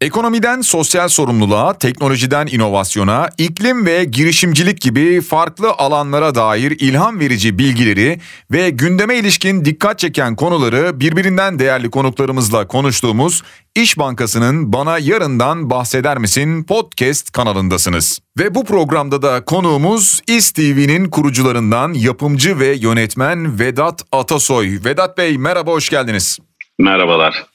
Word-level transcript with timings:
Ekonomiden 0.00 0.60
sosyal 0.60 1.08
sorumluluğa, 1.08 1.78
teknolojiden 1.78 2.46
inovasyona, 2.46 3.28
iklim 3.38 3.86
ve 3.86 4.04
girişimcilik 4.04 4.80
gibi 4.80 5.20
farklı 5.20 5.72
alanlara 5.72 6.34
dair 6.34 6.70
ilham 6.70 7.20
verici 7.20 7.58
bilgileri 7.58 8.20
ve 8.50 8.70
gündeme 8.70 9.16
ilişkin 9.16 9.64
dikkat 9.64 9.98
çeken 9.98 10.36
konuları 10.36 11.00
birbirinden 11.00 11.58
değerli 11.58 11.90
konuklarımızla 11.90 12.68
konuştuğumuz 12.68 13.42
İş 13.74 13.98
Bankası'nın 13.98 14.72
Bana 14.72 14.98
Yarından 14.98 15.70
Bahseder 15.70 16.18
Misin 16.18 16.64
podcast 16.64 17.32
kanalındasınız. 17.32 18.20
Ve 18.38 18.54
bu 18.54 18.64
programda 18.64 19.22
da 19.22 19.44
konuğumuz 19.44 20.20
İSTV'nin 20.26 21.10
kurucularından 21.10 21.92
yapımcı 21.92 22.58
ve 22.58 22.66
yönetmen 22.66 23.58
Vedat 23.58 24.02
Atasoy. 24.12 24.78
Vedat 24.84 25.18
Bey 25.18 25.38
merhaba 25.38 25.70
hoş 25.70 25.90
geldiniz. 25.90 26.38
Merhabalar. 26.78 27.46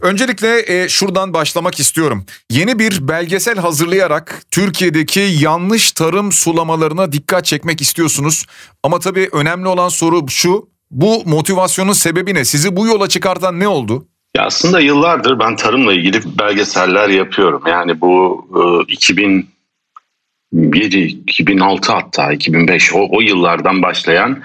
Öncelikle 0.00 0.82
e, 0.82 0.88
şuradan 0.88 1.34
başlamak 1.34 1.80
istiyorum. 1.80 2.26
Yeni 2.50 2.78
bir 2.78 3.08
belgesel 3.08 3.58
hazırlayarak 3.58 4.42
Türkiye'deki 4.50 5.20
yanlış 5.20 5.92
tarım 5.92 6.32
sulamalarına 6.32 7.12
dikkat 7.12 7.44
çekmek 7.44 7.80
istiyorsunuz. 7.80 8.46
Ama 8.82 8.98
tabii 8.98 9.28
önemli 9.32 9.68
olan 9.68 9.88
soru 9.88 10.28
şu. 10.28 10.68
Bu 10.90 11.22
motivasyonun 11.26 11.92
sebebi 11.92 12.34
ne? 12.34 12.44
Sizi 12.44 12.76
bu 12.76 12.86
yola 12.86 13.08
çıkartan 13.08 13.60
ne 13.60 13.68
oldu? 13.68 14.06
Ya 14.36 14.44
aslında 14.44 14.80
yıllardır 14.80 15.38
ben 15.38 15.56
tarımla 15.56 15.92
ilgili 15.92 16.38
belgeseller 16.38 17.08
yapıyorum. 17.08 17.62
Yani 17.66 18.00
bu 18.00 18.44
e, 18.88 18.92
2007, 18.92 20.98
2006 20.98 21.92
hatta 21.92 22.32
2005 22.32 22.94
o, 22.94 23.08
o 23.10 23.20
yıllardan 23.20 23.82
başlayan 23.82 24.42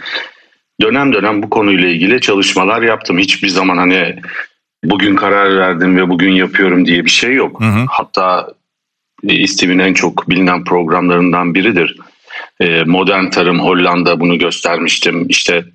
dönem 0.81 1.13
dönem 1.13 1.43
bu 1.43 1.49
konuyla 1.49 1.89
ilgili 1.89 2.21
çalışmalar 2.21 2.81
yaptım. 2.81 3.17
Hiçbir 3.17 3.47
zaman 3.47 3.77
hani 3.77 4.15
bugün 4.83 5.15
karar 5.15 5.57
verdim 5.57 5.97
ve 5.97 6.09
bugün 6.09 6.31
yapıyorum 6.31 6.85
diye 6.85 7.05
bir 7.05 7.09
şey 7.09 7.33
yok. 7.33 7.61
Hı 7.61 7.65
hı. 7.65 7.85
Hatta 7.89 8.47
İSTİV'in 9.23 9.79
en 9.79 9.93
çok 9.93 10.29
bilinen 10.29 10.63
programlarından 10.63 11.53
biridir. 11.53 11.97
E, 12.59 12.83
modern 12.83 13.29
Tarım 13.29 13.59
Hollanda 13.59 14.19
bunu 14.19 14.37
göstermiştim. 14.37 15.25
İşte 15.29 15.65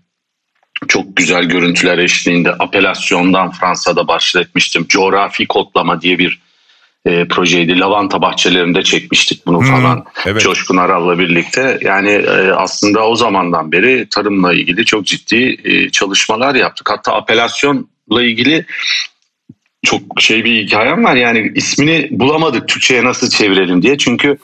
çok 0.89 1.17
güzel 1.17 1.45
görüntüler 1.45 1.99
eşliğinde 1.99 2.53
apelasyondan 2.53 3.51
Fransa'da 3.51 4.09
başlatmıştım. 4.09 4.87
Coğrafi 4.89 5.47
kodlama 5.47 6.01
diye 6.01 6.19
bir 6.19 6.42
e, 7.07 7.29
projeydi. 7.29 7.81
Lavanta 7.81 8.23
bahçelerinde 8.23 8.83
çekmiştik 8.83 9.47
bunu 9.47 9.61
falan. 9.61 9.97
Hmm, 9.97 10.03
evet. 10.27 10.43
Coşkun 10.43 10.77
Aral'la 10.77 11.19
birlikte. 11.19 11.79
Yani 11.83 12.11
e, 12.11 12.53
aslında 12.53 13.09
o 13.09 13.15
zamandan 13.17 13.73
beri 13.73 14.07
tarımla 14.11 14.53
ilgili 14.53 14.85
çok 14.85 15.07
ciddi 15.07 15.61
e, 15.65 15.91
çalışmalar 15.91 16.55
yaptık. 16.55 16.91
Hatta 16.91 17.15
apelasyonla 17.15 18.23
ilgili 18.23 18.67
çok 19.85 20.03
şey 20.19 20.45
bir 20.45 20.67
hikayem 20.67 21.05
var. 21.05 21.15
Yani 21.15 21.53
ismini 21.55 22.09
bulamadık 22.11 22.69
Türkçe'ye 22.69 23.05
nasıl 23.05 23.31
çevirelim 23.31 23.83
diye. 23.83 23.99
Çünkü 23.99 24.39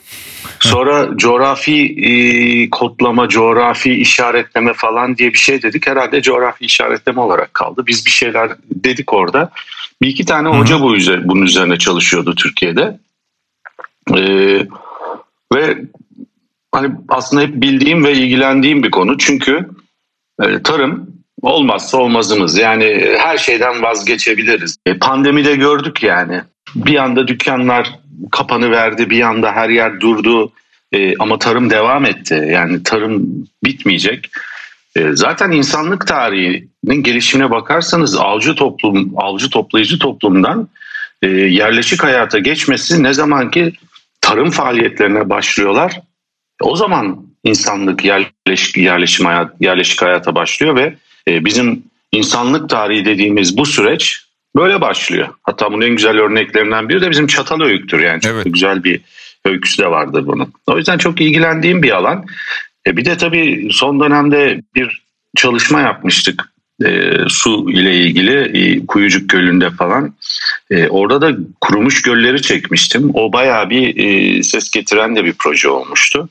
Sonra 0.61 1.17
coğrafi 1.17 1.97
e, 2.03 2.71
kodlama, 2.71 3.29
coğrafi 3.29 3.93
işaretleme 3.95 4.73
falan 4.73 5.17
diye 5.17 5.33
bir 5.33 5.39
şey 5.39 5.63
dedik. 5.63 5.87
Herhalde 5.87 6.23
coğrafi 6.23 6.65
işaretleme 6.65 7.21
olarak 7.21 7.55
kaldı. 7.55 7.85
Biz 7.87 8.07
bir 8.07 8.11
şeyler 8.11 8.51
dedik 8.71 9.13
orada. 9.13 9.51
Bir 10.03 10.09
iki 10.09 10.25
tane 10.25 10.49
hoca 10.49 10.81
bu 10.81 10.97
üzerine, 10.97 11.29
bunun 11.29 11.43
üzerine 11.43 11.79
çalışıyordu 11.79 12.35
Türkiye'de. 12.35 12.99
E, 14.17 14.23
ve 15.55 15.79
hani 16.73 16.95
aslında 17.09 17.43
hep 17.43 17.55
bildiğim 17.55 18.05
ve 18.05 18.13
ilgilendiğim 18.13 18.83
bir 18.83 18.91
konu. 18.91 19.19
Çünkü 19.19 19.69
e, 20.43 20.63
tarım 20.63 21.07
olmazsa 21.43 21.99
olmazımız. 21.99 22.59
Yani 22.59 23.17
her 23.19 23.39
şeyden 23.39 23.83
vazgeçebiliriz. 23.83 24.77
E, 24.87 24.99
pandemide 24.99 25.57
gördük 25.57 26.03
yani. 26.03 26.43
Bir 26.75 26.97
anda 26.97 27.29
dükkanlar 27.29 27.91
kapanı 28.31 28.71
verdi, 28.71 29.11
bir 29.11 29.23
anda 29.23 29.53
her 29.53 29.69
yer 29.69 30.01
durdu. 30.01 30.53
E, 30.93 31.17
ama 31.17 31.39
tarım 31.39 31.71
devam 31.71 32.05
etti. 32.05 32.49
Yani 32.53 32.83
tarım 32.83 33.27
bitmeyecek. 33.65 34.31
E, 34.97 35.13
zaten 35.13 35.51
insanlık 35.51 36.07
tarihinin 36.07 37.03
gelişimine 37.03 37.51
bakarsanız 37.51 38.17
avcı 38.17 38.55
toplum, 38.55 39.13
avcı 39.17 39.51
toplayıcı 39.51 39.99
toplumdan 39.99 40.69
e, 41.23 41.29
yerleşik 41.29 42.05
hayata 42.05 42.39
geçmesi 42.39 43.03
ne 43.03 43.13
zaman 43.13 43.51
ki 43.51 43.73
tarım 44.21 44.51
faaliyetlerine 44.51 45.31
başlıyorlar. 45.31 46.01
O 46.61 46.77
zaman 46.77 47.27
insanlık 47.45 48.05
yerleşik 48.05 48.77
yerleşim 48.77 49.27
hayat, 49.27 49.53
yerleşik 49.61 50.03
hayata 50.03 50.35
başlıyor 50.35 50.77
ve 50.77 50.95
e, 51.29 51.45
bizim 51.45 51.83
insanlık 52.13 52.71
tarihi 52.71 53.05
dediğimiz 53.05 53.57
bu 53.57 53.67
süreç 53.67 54.25
böyle 54.57 54.81
başlıyor. 54.81 55.29
Hatta 55.43 55.73
bunun 55.73 55.87
en 55.87 55.97
güzel 55.97 56.19
örneklerinden 56.19 56.89
biri 56.89 57.01
de 57.01 57.11
bizim 57.11 57.27
çatal 57.27 57.61
öyküdür. 57.61 58.01
Yani 58.01 58.21
çok 58.21 58.33
evet. 58.33 58.45
güzel 58.45 58.85
bir 58.85 59.01
öyküsü 59.45 59.83
de 59.83 59.91
vardır 59.91 60.27
bunun. 60.27 60.53
O 60.67 60.79
yüzden 60.79 60.99
çok 60.99 61.21
ilgilendiğim 61.21 61.83
bir 61.83 61.91
alan. 61.91 62.27
E 62.89 62.97
bir 62.97 63.05
de 63.05 63.17
tabii 63.17 63.69
son 63.71 64.01
dönemde 64.01 64.63
bir 64.75 65.03
çalışma 65.37 65.81
yapmıştık 65.81 66.53
e, 66.85 67.15
su 67.29 67.71
ile 67.71 67.97
ilgili 67.97 68.35
e, 68.59 68.87
Kuyucuk 68.87 69.29
Gölü'nde 69.29 69.71
falan. 69.71 70.15
E, 70.71 70.89
orada 70.89 71.21
da 71.21 71.37
kurumuş 71.61 72.03
gölleri 72.03 72.43
çekmiştim. 72.43 73.11
O 73.15 73.33
bayağı 73.33 73.71
bir 73.71 73.97
e, 73.97 74.43
ses 74.43 74.71
getiren 74.71 75.17
de 75.17 75.25
bir 75.25 75.33
proje 75.33 75.69
olmuştu 75.69 76.29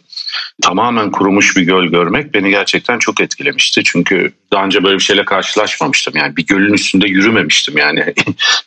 tamamen 0.61 1.11
kurumuş 1.11 1.57
bir 1.57 1.61
göl 1.61 1.85
görmek 1.85 2.33
beni 2.33 2.49
gerçekten 2.49 2.99
çok 2.99 3.21
etkilemişti. 3.21 3.81
Çünkü 3.85 4.31
daha 4.53 4.65
önce 4.65 4.83
böyle 4.83 4.95
bir 4.95 5.03
şeyle 5.03 5.25
karşılaşmamıştım. 5.25 6.13
Yani 6.17 6.37
bir 6.37 6.45
gölün 6.45 6.73
üstünde 6.73 7.07
yürümemiştim 7.07 7.77
yani. 7.77 8.13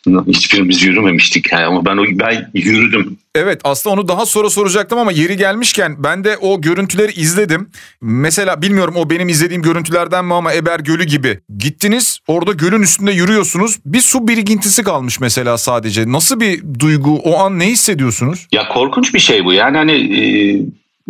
Hiçbirimiz 0.27 0.83
yürümemiştik 0.83 1.51
yani 1.51 1.65
ama 1.65 1.85
ben 1.85 1.97
o 1.97 2.03
ben 2.09 2.51
yürüdüm. 2.53 3.17
Evet 3.35 3.61
aslında 3.63 3.93
onu 3.93 4.07
daha 4.07 4.25
sonra 4.25 4.49
soracaktım 4.49 4.99
ama 4.99 5.11
yeri 5.11 5.37
gelmişken 5.37 5.95
ben 6.03 6.23
de 6.23 6.37
o 6.37 6.61
görüntüleri 6.61 7.11
izledim. 7.11 7.69
Mesela 8.01 8.61
bilmiyorum 8.61 8.93
o 8.97 9.09
benim 9.09 9.29
izlediğim 9.29 9.61
görüntülerden 9.61 10.25
mi 10.25 10.33
ama 10.33 10.53
Eber 10.53 10.79
Gölü 10.79 11.03
gibi. 11.03 11.39
Gittiniz 11.57 12.19
orada 12.27 12.51
gölün 12.51 12.81
üstünde 12.81 13.11
yürüyorsunuz. 13.11 13.79
Bir 13.85 14.01
su 14.01 14.27
birikintisi 14.27 14.83
kalmış 14.83 15.19
mesela 15.19 15.57
sadece. 15.57 16.11
Nasıl 16.11 16.39
bir 16.39 16.63
duygu 16.79 17.19
o 17.23 17.37
an 17.37 17.59
ne 17.59 17.67
hissediyorsunuz? 17.67 18.47
Ya 18.51 18.67
korkunç 18.67 19.13
bir 19.13 19.19
şey 19.19 19.45
bu 19.45 19.53
yani 19.53 19.77
hani 19.77 19.91
e, 19.91 20.21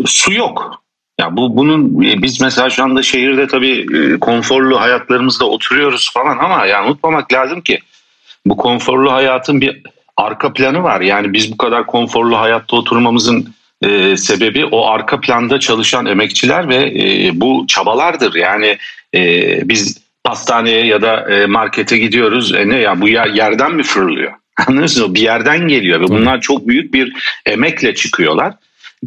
su 0.06 0.34
yok. 0.34 0.84
Ya 1.20 1.38
bu 1.38 1.58
bunun 1.58 2.04
e, 2.04 2.22
biz 2.22 2.42
mesela 2.42 2.70
şu 2.70 2.84
anda 2.84 3.04
şehirde 3.04 3.48
tabii 3.48 3.86
e, 3.98 4.20
konforlu 4.20 4.82
hayatlarımızda 4.82 5.46
oturuyoruz 5.46 6.12
falan 6.14 6.38
ama 6.38 6.66
yani 6.66 6.88
unutmamak 6.88 7.34
lazım 7.34 7.62
ki 7.62 7.80
bu 8.46 8.58
konforlu 8.58 9.12
hayatın 9.12 9.62
bir 9.62 9.82
arka 10.18 10.54
planı 10.54 10.84
var. 10.84 11.02
Yani 11.02 11.34
biz 11.34 11.52
bu 11.52 11.58
kadar 11.58 11.86
konforlu 11.86 12.40
hayatta 12.40 12.76
oturmamızın 12.76 13.54
e, 13.82 14.18
sebebi 14.18 14.66
o 14.66 14.88
arka 14.88 15.22
planda 15.22 15.60
çalışan 15.60 16.06
emekçiler 16.06 16.70
ve 16.70 16.76
e, 16.76 17.32
bu 17.34 17.66
çabalardır. 17.68 18.36
Yani 18.36 18.78
e, 19.16 19.20
biz 19.70 20.02
hastaneye 20.28 20.86
ya 20.86 21.02
da 21.02 21.30
e, 21.30 21.46
markete 21.46 21.98
gidiyoruz. 21.98 22.54
E 22.56 22.70
ne 22.70 22.76
ya 22.76 23.02
bu 23.02 23.10
yer, 23.10 23.28
yerden 23.28 23.76
mi 23.76 23.84
fırlıyor? 23.84 24.32
Mı? 24.70 24.86
Bir 25.16 25.22
yerden 25.22 25.68
geliyor 25.68 26.02
ve 26.02 26.08
bunlar 26.08 26.42
çok 26.42 26.68
büyük 26.68 26.94
bir 26.94 27.14
emekle 27.46 27.96
çıkıyorlar 27.96 28.54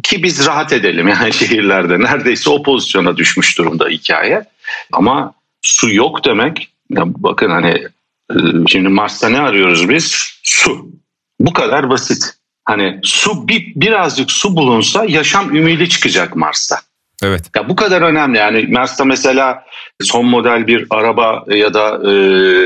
ki 0.03 0.23
biz 0.23 0.45
rahat 0.45 0.73
edelim 0.73 1.07
yani 1.07 1.33
şehirlerde. 1.39 1.99
Neredeyse 1.99 2.49
o 2.49 2.63
pozisyona 2.63 3.17
düşmüş 3.17 3.57
durumda 3.57 3.87
hikaye. 3.87 4.43
Ama 4.91 5.33
su 5.61 5.93
yok 5.93 6.25
demek, 6.25 6.69
ya 6.89 7.03
bakın 7.05 7.49
hani 7.49 7.87
e, 8.31 8.35
şimdi 8.67 8.89
Mars'ta 8.89 9.29
ne 9.29 9.39
arıyoruz 9.39 9.89
biz? 9.89 10.39
Su. 10.43 10.87
Bu 11.39 11.53
kadar 11.53 11.89
basit. 11.89 12.33
Hani 12.65 12.99
su 13.03 13.47
bir, 13.47 13.73
birazcık 13.75 14.31
su 14.31 14.55
bulunsa 14.55 15.05
yaşam 15.07 15.55
ümidi 15.55 15.89
çıkacak 15.89 16.35
Mars'ta. 16.35 16.81
Evet. 17.23 17.45
Ya 17.55 17.69
bu 17.69 17.75
kadar 17.75 18.01
önemli 18.01 18.37
yani 18.37 18.67
Mars'ta 18.67 19.05
mesela 19.05 19.63
son 20.01 20.25
model 20.25 20.67
bir 20.67 20.87
araba 20.89 21.45
ya 21.47 21.73
da 21.73 22.11
e, 22.11 22.13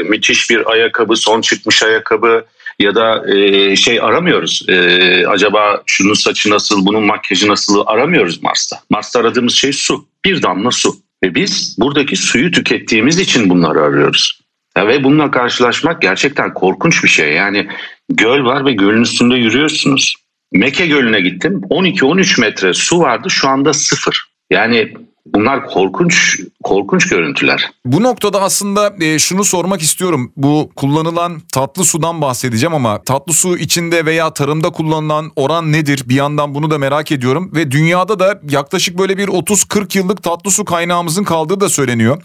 müthiş 0.04 0.50
bir 0.50 0.72
ayakkabı, 0.72 1.16
son 1.16 1.42
çıkmış 1.42 1.84
ayakkabı 1.84 2.46
ya 2.80 2.96
da 2.96 3.34
e, 3.34 3.76
şey 3.76 4.02
aramıyoruz. 4.02 4.66
E, 4.68 5.28
acaba 5.28 5.82
şunun 5.86 6.14
saçı 6.14 6.50
nasıl, 6.50 6.86
bunun 6.86 7.04
makyajı 7.04 7.48
nasıl 7.48 7.84
aramıyoruz 7.86 8.44
Mars'ta. 8.44 8.80
Mars'ta 8.90 9.20
aradığımız 9.20 9.54
şey 9.54 9.74
su. 9.74 10.06
Bir 10.26 10.42
damla 10.42 10.72
su. 10.72 10.96
Ve 11.24 11.36
biz 11.36 11.76
buradaki 11.80 12.16
suyu 12.16 12.52
tükettiğimiz 12.52 13.20
için 13.20 13.50
bunları 13.50 13.82
arıyoruz. 13.82 14.42
Ya 14.78 14.88
ve 14.88 15.04
bununla 15.04 15.32
karşılaşmak 15.32 16.02
gerçekten 16.02 16.54
korkunç 16.54 17.04
bir 17.04 17.10
şey. 17.10 17.34
Yani 17.34 17.68
göl 18.10 18.44
var 18.46 18.66
ve 18.66 18.74
gölün 18.74 19.02
üstünde 19.02 19.36
yürüyorsunuz. 19.36 20.16
Meke 20.52 20.88
Gölü'ne 20.88 21.22
gittim. 21.22 21.62
12-13 21.70 22.42
metre 22.42 22.74
su 22.74 23.00
vardı 23.00 23.30
şu 23.30 23.50
anda 23.50 23.74
sıfır. 23.74 24.29
Yani 24.50 24.94
Bunlar 25.34 25.66
korkunç 25.66 26.40
korkunç 26.64 27.10
görüntüler. 27.10 27.70
Bu 27.86 28.04
noktada 28.04 28.42
aslında 28.42 28.94
e, 29.02 29.20
şunu 29.20 29.44
sormak 29.44 29.82
istiyorum. 29.82 30.32
Bu 30.38 30.72
kullanılan 30.76 31.42
tatlı 31.54 31.86
sudan 31.86 32.22
bahsedeceğim 32.22 32.74
ama 32.74 33.04
tatlı 33.04 33.34
su 33.34 33.58
içinde 33.58 34.06
veya 34.06 34.34
tarımda 34.34 34.70
kullanılan 34.70 35.32
oran 35.36 35.72
nedir? 35.72 36.04
Bir 36.06 36.16
yandan 36.16 36.56
bunu 36.56 36.72
da 36.72 36.78
merak 36.78 37.12
ediyorum 37.12 37.52
ve 37.56 37.72
dünyada 37.72 38.20
da 38.20 38.42
yaklaşık 38.50 38.98
böyle 39.00 39.18
bir 39.18 39.28
30-40 39.28 39.98
yıllık 39.98 40.24
tatlı 40.24 40.52
su 40.52 40.66
kaynağımızın 40.66 41.24
kaldığı 41.24 41.60
da 41.60 41.70
söyleniyor. 41.70 42.24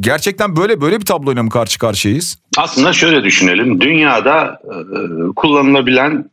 Gerçekten 0.00 0.56
böyle 0.56 0.80
böyle 0.80 1.00
bir 1.00 1.04
tabloyla 1.04 1.42
mı 1.42 1.50
karşı 1.50 1.78
karşıyayız? 1.78 2.38
Aslında 2.56 2.92
şöyle 2.92 3.24
düşünelim. 3.24 3.80
Dünyada 3.80 4.58
e, 4.64 4.76
kullanılabilen 5.36 6.30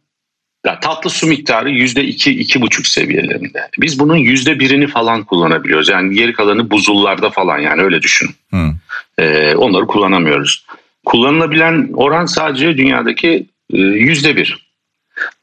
Ya 0.66 0.80
tatlı 0.80 1.10
su 1.10 1.28
miktarı 1.28 1.70
yüzde 1.70 2.04
iki, 2.04 2.32
iki 2.32 2.62
buçuk 2.62 2.88
seviyelerinde. 2.88 3.70
Biz 3.80 4.00
bunun 4.00 4.16
yüzde 4.16 4.60
birini 4.60 4.88
falan 4.88 5.24
kullanabiliyoruz. 5.24 5.90
Yani 5.90 6.16
geri 6.16 6.34
kalanı 6.34 6.72
buzullarda 6.72 7.30
falan 7.30 7.60
yani 7.60 7.82
öyle 7.82 8.02
düşün. 8.02 8.30
Hmm. 8.50 8.74
Ee, 9.18 9.56
onları 9.56 9.88
kullanamıyoruz. 9.88 10.66
Kullanılabilen 11.06 11.90
oran 11.94 12.26
sadece 12.26 12.78
dünyadaki 12.78 13.46
e, 13.74 13.78
yüzde 13.78 14.36
bir. 14.36 14.68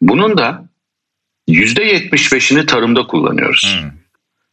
Bunun 0.02 0.38
da 0.38 0.64
yüzde 1.48 1.84
yetmiş 1.84 2.32
beşini 2.32 2.66
tarımda 2.66 3.06
kullanıyoruz. 3.06 3.78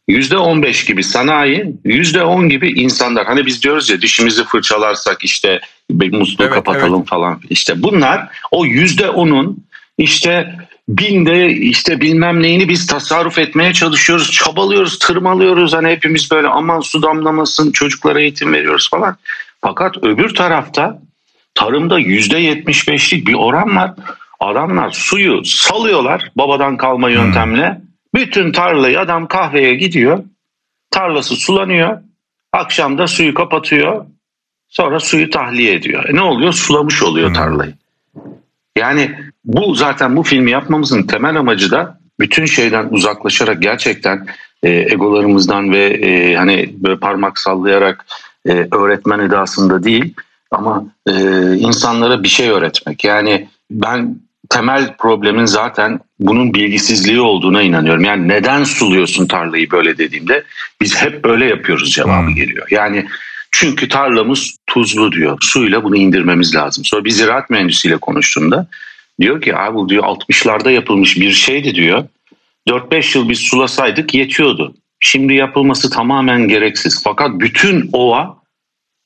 Yüzde 0.08 0.36
on 0.36 0.62
beş 0.62 0.84
gibi 0.84 1.04
sanayi, 1.04 1.74
yüzde 1.84 2.22
on 2.22 2.48
gibi 2.48 2.68
insanlar. 2.80 3.26
Hani 3.26 3.46
biz 3.46 3.62
diyoruz 3.62 3.90
ya 3.90 4.02
dişimizi 4.02 4.44
fırçalarsak 4.44 5.24
işte 5.24 5.60
musluğu 5.90 6.44
evet, 6.44 6.54
kapatalım 6.54 6.98
evet. 6.98 7.08
falan. 7.08 7.40
İşte 7.50 7.82
bunlar 7.82 8.28
o 8.50 8.66
yüzde 8.66 9.10
onun 9.10 9.65
işte 9.98 10.54
binde 10.88 11.48
işte 11.48 12.00
bilmem 12.00 12.42
neyini 12.42 12.68
biz 12.68 12.86
tasarruf 12.86 13.38
etmeye 13.38 13.72
çalışıyoruz. 13.72 14.32
Çabalıyoruz, 14.32 14.98
tırmalıyoruz. 14.98 15.72
Hani 15.72 15.88
hepimiz 15.88 16.30
böyle 16.30 16.48
aman 16.48 16.80
su 16.80 17.02
damlamasın 17.02 17.72
çocuklara 17.72 18.20
eğitim 18.20 18.52
veriyoruz 18.52 18.90
falan. 18.90 19.16
Fakat 19.60 19.96
öbür 20.04 20.34
tarafta 20.34 21.02
tarımda 21.54 21.98
yüzde 21.98 22.38
yetmiş 22.38 22.88
beşlik 22.88 23.26
bir 23.26 23.34
oran 23.34 23.76
var. 23.76 23.94
Adamlar 24.40 24.90
suyu 24.90 25.44
salıyorlar 25.44 26.30
babadan 26.36 26.76
kalma 26.76 27.10
yöntemle. 27.10 27.68
Hmm. 27.68 27.86
Bütün 28.14 28.52
tarlayı 28.52 29.00
adam 29.00 29.28
kahveye 29.28 29.74
gidiyor. 29.74 30.24
Tarlası 30.90 31.36
sulanıyor. 31.36 31.98
Akşam 32.52 32.98
da 32.98 33.06
suyu 33.06 33.34
kapatıyor. 33.34 34.06
Sonra 34.68 35.00
suyu 35.00 35.30
tahliye 35.30 35.74
ediyor. 35.74 36.08
E 36.08 36.14
ne 36.14 36.22
oluyor? 36.22 36.52
Sulamış 36.52 37.02
oluyor 37.02 37.28
hmm. 37.28 37.34
tarlayı. 37.34 37.74
Yani 38.76 39.10
bu 39.44 39.74
zaten 39.74 40.16
bu 40.16 40.22
filmi 40.22 40.50
yapmamızın 40.50 41.02
temel 41.02 41.36
amacı 41.36 41.70
da 41.70 41.98
bütün 42.20 42.46
şeyden 42.46 42.88
uzaklaşarak 42.90 43.62
gerçekten 43.62 44.26
e, 44.62 44.70
egolarımızdan 44.70 45.72
ve 45.72 45.84
e, 45.84 46.34
hani 46.34 46.74
böyle 46.78 46.98
parmak 46.98 47.38
sallayarak 47.38 48.06
e, 48.48 48.68
öğretmen 48.72 49.18
edasında 49.18 49.84
değil 49.84 50.14
ama 50.50 50.86
e, 51.06 51.12
insanlara 51.56 52.22
bir 52.22 52.28
şey 52.28 52.48
öğretmek. 52.48 53.04
Yani 53.04 53.48
ben 53.70 54.16
temel 54.48 54.96
problemin 54.96 55.44
zaten 55.44 56.00
bunun 56.20 56.54
bilgisizliği 56.54 57.20
olduğuna 57.20 57.62
inanıyorum. 57.62 58.04
Yani 58.04 58.28
neden 58.28 58.64
suluyorsun 58.64 59.26
tarlayı 59.26 59.70
böyle 59.70 59.98
dediğimde 59.98 60.44
biz 60.80 61.02
hep 61.02 61.24
böyle 61.24 61.46
yapıyoruz 61.46 61.92
cevabı 61.92 62.26
hmm. 62.26 62.34
geliyor. 62.34 62.66
Yani 62.70 63.06
çünkü 63.58 63.88
tarlamız 63.88 64.56
tuzlu 64.66 65.12
diyor. 65.12 65.38
Suyla 65.40 65.84
bunu 65.84 65.96
indirmemiz 65.96 66.54
lazım. 66.54 66.84
Sonra 66.84 67.04
bir 67.04 67.10
ziraat 67.10 67.50
mühendisiyle 67.50 67.96
konuştuğumda 67.96 68.66
diyor 69.20 69.40
ki 69.40 69.56
abi 69.56 69.74
bu 69.74 69.88
diyor 69.88 70.04
60'larda 70.04 70.70
yapılmış 70.70 71.16
bir 71.16 71.32
şeydi 71.32 71.74
diyor. 71.74 72.04
4-5 72.68 73.18
yıl 73.18 73.28
biz 73.28 73.38
sulasaydık 73.38 74.14
yetiyordu. 74.14 74.74
Şimdi 75.00 75.34
yapılması 75.34 75.90
tamamen 75.90 76.48
gereksiz. 76.48 77.00
Fakat 77.04 77.30
bütün 77.40 77.90
ova 77.92 78.36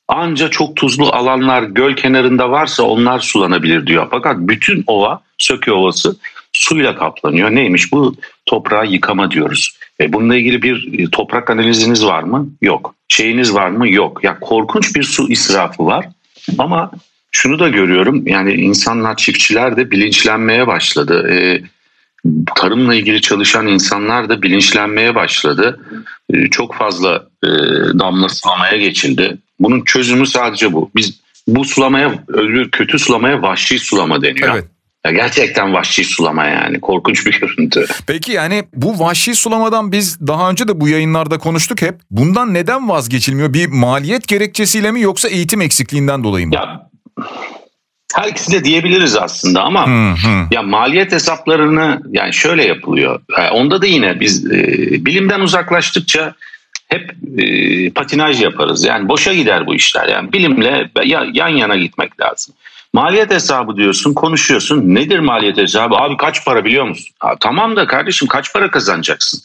anca 0.08 0.48
çok 0.48 0.76
tuzlu 0.76 1.12
alanlar 1.12 1.62
göl 1.62 1.96
kenarında 1.96 2.50
varsa 2.50 2.82
onlar 2.82 3.18
sulanabilir 3.18 3.86
diyor. 3.86 4.08
Fakat 4.10 4.36
bütün 4.38 4.84
ova, 4.86 5.22
Söke 5.38 5.72
Ovası 5.72 6.16
suyla 6.52 6.96
kaplanıyor. 6.96 7.50
Neymiş 7.50 7.92
bu? 7.92 8.14
Toprağı 8.50 8.86
yıkama 8.86 9.30
diyoruz. 9.30 9.76
E 10.00 10.12
bununla 10.12 10.36
ilgili 10.36 10.62
bir 10.62 10.98
e, 10.98 11.10
toprak 11.10 11.50
analiziniz 11.50 12.04
var 12.04 12.22
mı? 12.22 12.48
Yok. 12.62 12.94
Şeyiniz 13.08 13.54
var 13.54 13.70
mı? 13.70 13.90
Yok. 13.90 14.24
Ya 14.24 14.40
korkunç 14.40 14.96
bir 14.96 15.02
su 15.02 15.30
israfı 15.30 15.86
var. 15.86 16.08
Ama 16.58 16.90
şunu 17.30 17.58
da 17.58 17.68
görüyorum. 17.68 18.26
Yani 18.26 18.52
insanlar, 18.52 19.16
çiftçiler 19.16 19.76
de 19.76 19.90
bilinçlenmeye 19.90 20.66
başladı. 20.66 21.30
E, 21.30 21.62
tarımla 22.56 22.94
ilgili 22.94 23.20
çalışan 23.20 23.66
insanlar 23.66 24.28
da 24.28 24.42
bilinçlenmeye 24.42 25.14
başladı. 25.14 25.80
E, 26.34 26.46
çok 26.46 26.74
fazla 26.74 27.26
e, 27.44 27.48
damla 27.98 28.28
sulamaya 28.28 28.76
geçildi. 28.76 29.38
Bunun 29.60 29.84
çözümü 29.84 30.26
sadece 30.26 30.72
bu. 30.72 30.90
Biz 30.96 31.20
bu 31.46 31.64
sulamaya, 31.64 32.24
kötü 32.72 32.98
sulamaya 32.98 33.42
vahşi 33.42 33.78
sulama 33.78 34.22
deniyor. 34.22 34.54
Evet. 34.54 34.64
Ya 35.04 35.12
gerçekten 35.12 35.72
vahşi 35.72 36.04
sulama 36.04 36.44
yani 36.44 36.80
korkunç 36.80 37.26
bir 37.26 37.40
görüntü. 37.40 37.86
Peki 38.06 38.32
yani 38.32 38.64
bu 38.74 38.98
vahşi 38.98 39.34
sulamadan 39.34 39.92
biz 39.92 40.26
daha 40.26 40.50
önce 40.50 40.68
de 40.68 40.80
bu 40.80 40.88
yayınlarda 40.88 41.38
konuştuk 41.38 41.82
hep. 41.82 42.00
Bundan 42.10 42.54
neden 42.54 42.88
vazgeçilmiyor? 42.88 43.52
Bir 43.52 43.66
maliyet 43.66 44.28
gerekçesiyle 44.28 44.90
mi 44.90 45.00
yoksa 45.00 45.28
eğitim 45.28 45.60
eksikliğinden 45.60 46.24
dolayı 46.24 46.46
mı? 46.46 46.54
Ya 46.54 46.90
her 48.14 48.28
ikisi 48.28 48.52
de 48.52 48.64
diyebiliriz 48.64 49.16
aslında 49.16 49.62
ama 49.62 49.86
hı 49.86 50.12
hı. 50.12 50.46
ya 50.50 50.62
maliyet 50.62 51.12
hesaplarını 51.12 52.00
yani 52.10 52.32
şöyle 52.32 52.64
yapılıyor. 52.64 53.20
Yani 53.38 53.50
onda 53.50 53.82
da 53.82 53.86
yine 53.86 54.20
biz 54.20 54.46
e, 54.46 54.58
bilimden 55.06 55.40
uzaklaştıkça 55.40 56.34
hep 56.88 57.14
e, 57.38 57.90
patinaj 57.90 58.42
yaparız. 58.42 58.84
Yani 58.84 59.08
boşa 59.08 59.34
gider 59.34 59.66
bu 59.66 59.74
işler. 59.74 60.08
Yani 60.08 60.32
bilimle 60.32 60.90
ya, 61.04 61.26
yan 61.32 61.48
yana 61.48 61.76
gitmek 61.76 62.20
lazım. 62.20 62.54
Maliyet 62.94 63.30
hesabı 63.30 63.76
diyorsun, 63.76 64.14
konuşuyorsun. 64.14 64.94
Nedir 64.94 65.18
maliyet 65.18 65.56
hesabı? 65.56 65.94
Abi 65.94 66.16
kaç 66.16 66.44
para 66.44 66.64
biliyor 66.64 66.84
musun? 66.84 67.14
Ha, 67.18 67.34
tamam 67.40 67.76
da 67.76 67.86
kardeşim 67.86 68.28
kaç 68.28 68.52
para 68.52 68.70
kazanacaksın 68.70 69.40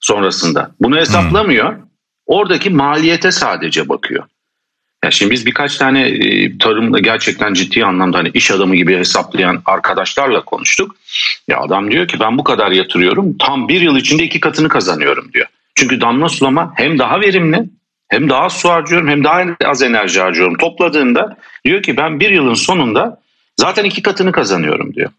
sonrasında? 0.00 0.70
Bunu 0.80 0.96
hesaplamıyor. 0.96 1.72
Hmm. 1.72 1.82
Oradaki 2.26 2.70
maliyete 2.70 3.32
sadece 3.32 3.88
bakıyor. 3.88 4.24
Ya 5.04 5.10
şimdi 5.10 5.32
biz 5.32 5.46
birkaç 5.46 5.76
tane 5.76 6.08
e, 6.08 6.58
tarımda 6.58 6.98
gerçekten 6.98 7.54
ciddi 7.54 7.84
anlamda 7.84 8.18
hani 8.18 8.30
iş 8.34 8.50
adamı 8.50 8.76
gibi 8.76 8.96
hesaplayan 8.96 9.62
arkadaşlarla 9.64 10.44
konuştuk. 10.44 10.96
Ya 11.48 11.60
adam 11.60 11.90
diyor 11.90 12.08
ki 12.08 12.20
ben 12.20 12.38
bu 12.38 12.44
kadar 12.44 12.70
yatırıyorum 12.70 13.38
tam 13.38 13.68
bir 13.68 13.80
yıl 13.80 13.96
içinde 13.96 14.24
iki 14.24 14.40
katını 14.40 14.68
kazanıyorum 14.68 15.32
diyor. 15.32 15.46
Çünkü 15.74 16.00
damla 16.00 16.28
sulama 16.28 16.72
hem 16.76 16.98
daha 16.98 17.20
verimli 17.20 17.64
hem 18.08 18.28
daha 18.28 18.42
az 18.42 18.52
su 18.52 18.68
harcıyorum 18.68 19.08
hem 19.08 19.24
daha 19.24 19.44
az 19.64 19.82
enerji 19.82 20.20
harcıyorum. 20.20 20.56
Topladığında 20.56 21.36
diyor 21.64 21.82
ki 21.82 21.96
ben 21.96 22.20
bir 22.20 22.30
yılın 22.30 22.54
sonunda 22.54 23.20
zaten 23.56 23.84
iki 23.84 24.02
katını 24.02 24.32
kazanıyorum 24.32 24.94
diyor. 24.94 25.10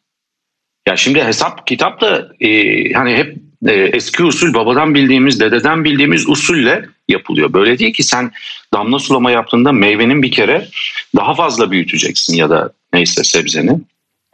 Ya 0.87 0.97
şimdi 0.97 1.23
hesap 1.23 1.67
kitap 1.67 2.01
da 2.01 2.29
e, 2.39 2.49
hani 2.93 3.17
hep 3.17 3.37
e, 3.67 3.73
eski 3.73 4.23
usul 4.23 4.53
babadan 4.53 4.95
bildiğimiz 4.95 5.39
dededen 5.39 5.83
bildiğimiz 5.83 6.29
usulle 6.29 6.85
yapılıyor. 7.07 7.53
Böyle 7.53 7.79
değil 7.79 7.93
ki 7.93 8.03
sen 8.03 8.31
damla 8.73 8.99
sulama 8.99 9.31
yaptığında 9.31 9.71
meyvenin 9.71 10.23
bir 10.23 10.31
kere 10.31 10.67
daha 11.15 11.33
fazla 11.33 11.71
büyüteceksin 11.71 12.35
ya 12.35 12.49
da 12.49 12.71
neyse 12.93 13.23
sebzeni. 13.23 13.79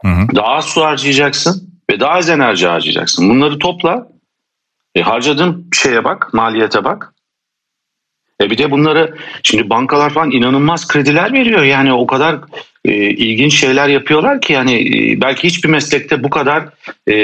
Hı 0.02 0.08
hı. 0.08 0.34
Daha 0.34 0.46
az 0.46 0.64
su 0.66 0.84
harcayacaksın 0.84 1.80
ve 1.90 2.00
daha 2.00 2.10
az 2.10 2.28
enerji 2.28 2.66
harcayacaksın. 2.66 3.28
Bunları 3.28 3.58
topla. 3.58 4.08
E, 4.94 5.02
harcadığın 5.02 5.70
şeye 5.74 6.04
bak, 6.04 6.34
maliyete 6.34 6.84
bak. 6.84 7.14
E 8.42 8.50
bir 8.50 8.58
de 8.58 8.70
bunları 8.70 9.14
şimdi 9.42 9.70
bankalar 9.70 10.10
falan 10.10 10.30
inanılmaz 10.30 10.88
krediler 10.88 11.32
veriyor. 11.32 11.62
Yani 11.62 11.92
o 11.92 12.06
kadar 12.06 12.38
e, 12.84 12.92
ilginç 12.94 13.54
şeyler 13.54 13.88
yapıyorlar 13.88 14.40
ki 14.40 14.52
yani 14.52 14.74
e, 14.74 15.20
belki 15.20 15.48
hiçbir 15.48 15.68
meslekte 15.68 16.22
bu 16.22 16.30
kadar 16.30 16.64
e, 17.06 17.14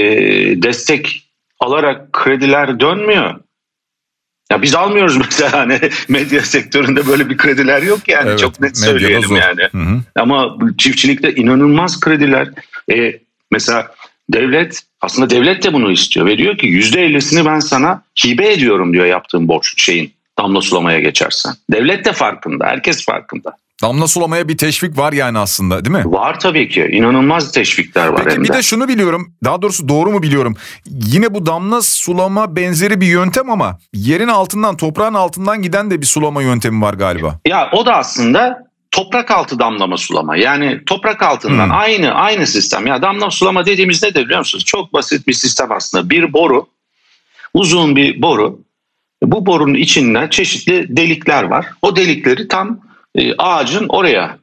destek 0.62 1.22
alarak 1.60 2.12
krediler 2.12 2.80
dönmüyor. 2.80 3.40
Ya 4.52 4.62
biz 4.62 4.74
almıyoruz 4.74 5.16
mesela 5.24 5.52
hani 5.52 5.80
medya 6.08 6.40
sektöründe 6.40 7.06
böyle 7.06 7.30
bir 7.30 7.36
krediler 7.36 7.82
yok 7.82 8.08
yani 8.08 8.28
evet, 8.28 8.38
çok 8.38 8.60
net 8.60 8.78
söyleyelim 8.78 9.28
zor. 9.28 9.36
yani. 9.36 9.62
Hı 9.72 9.78
hı. 9.78 10.00
Ama 10.16 10.58
çiftçilikte 10.78 11.34
inanılmaz 11.34 12.00
krediler. 12.00 12.48
E, 12.92 13.20
mesela 13.50 13.94
devlet 14.28 14.82
aslında 15.00 15.30
devlet 15.30 15.64
de 15.64 15.72
bunu 15.72 15.90
istiyor 15.90 16.26
ve 16.26 16.38
diyor 16.38 16.58
ki 16.58 16.66
yüzde 16.66 17.04
ellisini 17.04 17.44
ben 17.46 17.60
sana 17.60 18.02
hibe 18.24 18.52
ediyorum 18.52 18.92
diyor 18.92 19.06
yaptığım 19.06 19.48
borç 19.48 19.74
şeyin 19.76 20.12
damla 20.38 20.60
sulamaya 20.60 21.00
geçersen. 21.00 21.52
Devlet 21.72 22.04
de 22.04 22.12
farkında, 22.12 22.66
herkes 22.66 23.04
farkında. 23.04 23.56
Damla 23.82 24.08
sulamaya 24.08 24.48
bir 24.48 24.58
teşvik 24.58 24.98
var 24.98 25.12
yani 25.12 25.38
aslında 25.38 25.84
değil 25.84 25.96
mi? 25.96 26.12
Var 26.12 26.40
tabii 26.40 26.68
ki. 26.68 26.88
İnanılmaz 26.92 27.52
teşvikler 27.52 28.06
var. 28.06 28.24
Peki 28.24 28.42
bir 28.42 28.48
de. 28.48 28.52
de 28.52 28.62
şunu 28.62 28.88
biliyorum. 28.88 29.32
Daha 29.44 29.62
doğrusu 29.62 29.88
doğru 29.88 30.10
mu 30.10 30.22
biliyorum? 30.22 30.56
Yine 30.86 31.34
bu 31.34 31.46
damla 31.46 31.82
sulama 31.82 32.56
benzeri 32.56 33.00
bir 33.00 33.06
yöntem 33.06 33.50
ama 33.50 33.78
yerin 33.94 34.28
altından, 34.28 34.76
toprağın 34.76 35.14
altından 35.14 35.62
giden 35.62 35.90
de 35.90 36.00
bir 36.00 36.06
sulama 36.06 36.42
yöntemi 36.42 36.82
var 36.82 36.94
galiba. 36.94 37.38
Ya 37.46 37.70
o 37.72 37.86
da 37.86 37.96
aslında 37.96 38.66
toprak 38.90 39.30
altı 39.30 39.58
damlama 39.58 39.96
sulama. 39.96 40.36
Yani 40.36 40.84
toprak 40.86 41.22
altından 41.22 41.66
hmm. 41.66 41.76
aynı 41.76 42.12
aynı 42.12 42.46
sistem. 42.46 42.86
Ya 42.86 43.02
damla 43.02 43.30
sulama 43.30 43.66
dediğimiz 43.66 44.02
ne 44.02 44.14
de 44.14 44.24
biliyor 44.24 44.38
musunuz? 44.38 44.64
Çok 44.64 44.92
basit 44.92 45.26
bir 45.26 45.32
sistem 45.32 45.72
aslında. 45.72 46.10
Bir 46.10 46.32
boru, 46.32 46.66
uzun 47.54 47.96
bir 47.96 48.22
boru 48.22 48.58
bu 49.22 49.46
borunun 49.46 49.74
içinden 49.74 50.28
çeşitli 50.28 50.96
delikler 50.96 51.42
var. 51.42 51.66
O 51.82 51.96
delikleri 51.96 52.48
tam 52.48 52.80
e, 53.14 53.34
ağacın 53.38 53.86
oraya 53.88 54.38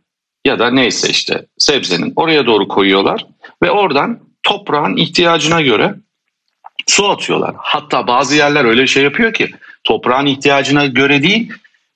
ya 0.45 0.59
da 0.59 0.71
neyse 0.71 1.09
işte 1.09 1.45
sebzenin 1.57 2.13
oraya 2.15 2.45
doğru 2.45 2.67
koyuyorlar 2.67 3.25
ve 3.63 3.71
oradan 3.71 4.19
toprağın 4.43 4.97
ihtiyacına 4.97 5.61
göre 5.61 5.95
su 6.87 7.09
atıyorlar. 7.09 7.55
Hatta 7.57 8.07
bazı 8.07 8.35
yerler 8.35 8.65
öyle 8.65 8.87
şey 8.87 9.03
yapıyor 9.03 9.33
ki 9.33 9.51
toprağın 9.83 10.25
ihtiyacına 10.25 10.85
göre 10.85 11.23
değil, 11.23 11.51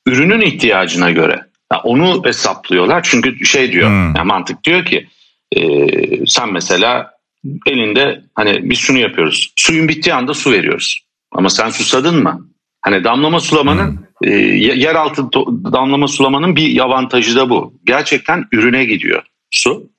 ürünün 0.06 0.42
ihtiyacına 0.42 1.12
göre. 1.12 1.46
Yani 1.72 1.82
onu 1.84 2.22
hesaplıyorlar 2.26 3.04
çünkü 3.04 3.46
şey 3.46 3.72
diyor, 3.72 3.90
hmm. 3.90 4.16
yani 4.16 4.28
mantık 4.28 4.64
diyor 4.64 4.86
ki 4.86 5.08
e, 5.56 5.88
sen 6.26 6.54
mesela 6.54 7.12
elinde 7.68 8.22
hani 8.36 8.70
biz 8.70 8.80
şunu 8.80 8.98
yapıyoruz. 8.98 9.54
Suyun 9.56 9.88
bittiği 9.88 10.14
anda 10.14 10.34
su 10.34 10.52
veriyoruz. 10.52 11.00
Ama 11.32 11.50
sen 11.50 11.70
susadın 11.70 12.24
mı? 12.24 12.48
Hani 12.84 13.04
damlama 13.04 13.40
sulamanın 13.40 14.08
e, 14.24 14.30
yeraltı 14.30 15.24
damlama 15.74 16.08
sulamanın 16.08 16.56
bir 16.56 16.80
avantajı 16.80 17.36
da 17.36 17.50
bu. 17.50 17.74
Gerçekten 17.86 18.46
ürüne 18.52 18.86
gidiyor 18.86 19.24
su 19.52 19.90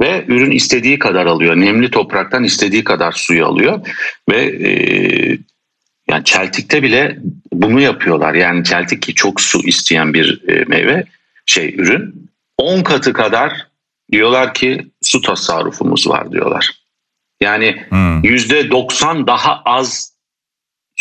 ve 0.00 0.24
ürün 0.28 0.50
istediği 0.50 0.98
kadar 0.98 1.26
alıyor. 1.26 1.56
Nemli 1.56 1.90
topraktan 1.90 2.44
istediği 2.44 2.84
kadar 2.84 3.12
suyu 3.12 3.46
alıyor 3.46 3.86
ve 4.30 4.68
e, 4.68 4.70
yani 6.10 6.24
çeltikte 6.24 6.82
bile 6.82 7.18
bunu 7.52 7.80
yapıyorlar. 7.80 8.34
Yani 8.34 8.64
çeltik 8.64 9.02
ki 9.02 9.14
çok 9.14 9.40
su 9.40 9.66
isteyen 9.66 10.14
bir 10.14 10.48
e, 10.48 10.64
meyve 10.64 11.04
şey 11.46 11.74
ürün 11.78 12.30
10 12.58 12.82
katı 12.82 13.12
kadar 13.12 13.66
diyorlar 14.12 14.54
ki 14.54 14.90
su 15.02 15.20
tasarrufumuz 15.20 16.08
var 16.08 16.32
diyorlar. 16.32 16.70
Yani 17.40 17.86
hmm. 17.88 18.24
yüzde 18.24 18.62
hmm. 18.62 18.70
%90 18.70 19.26
daha 19.26 19.62
az 19.64 20.11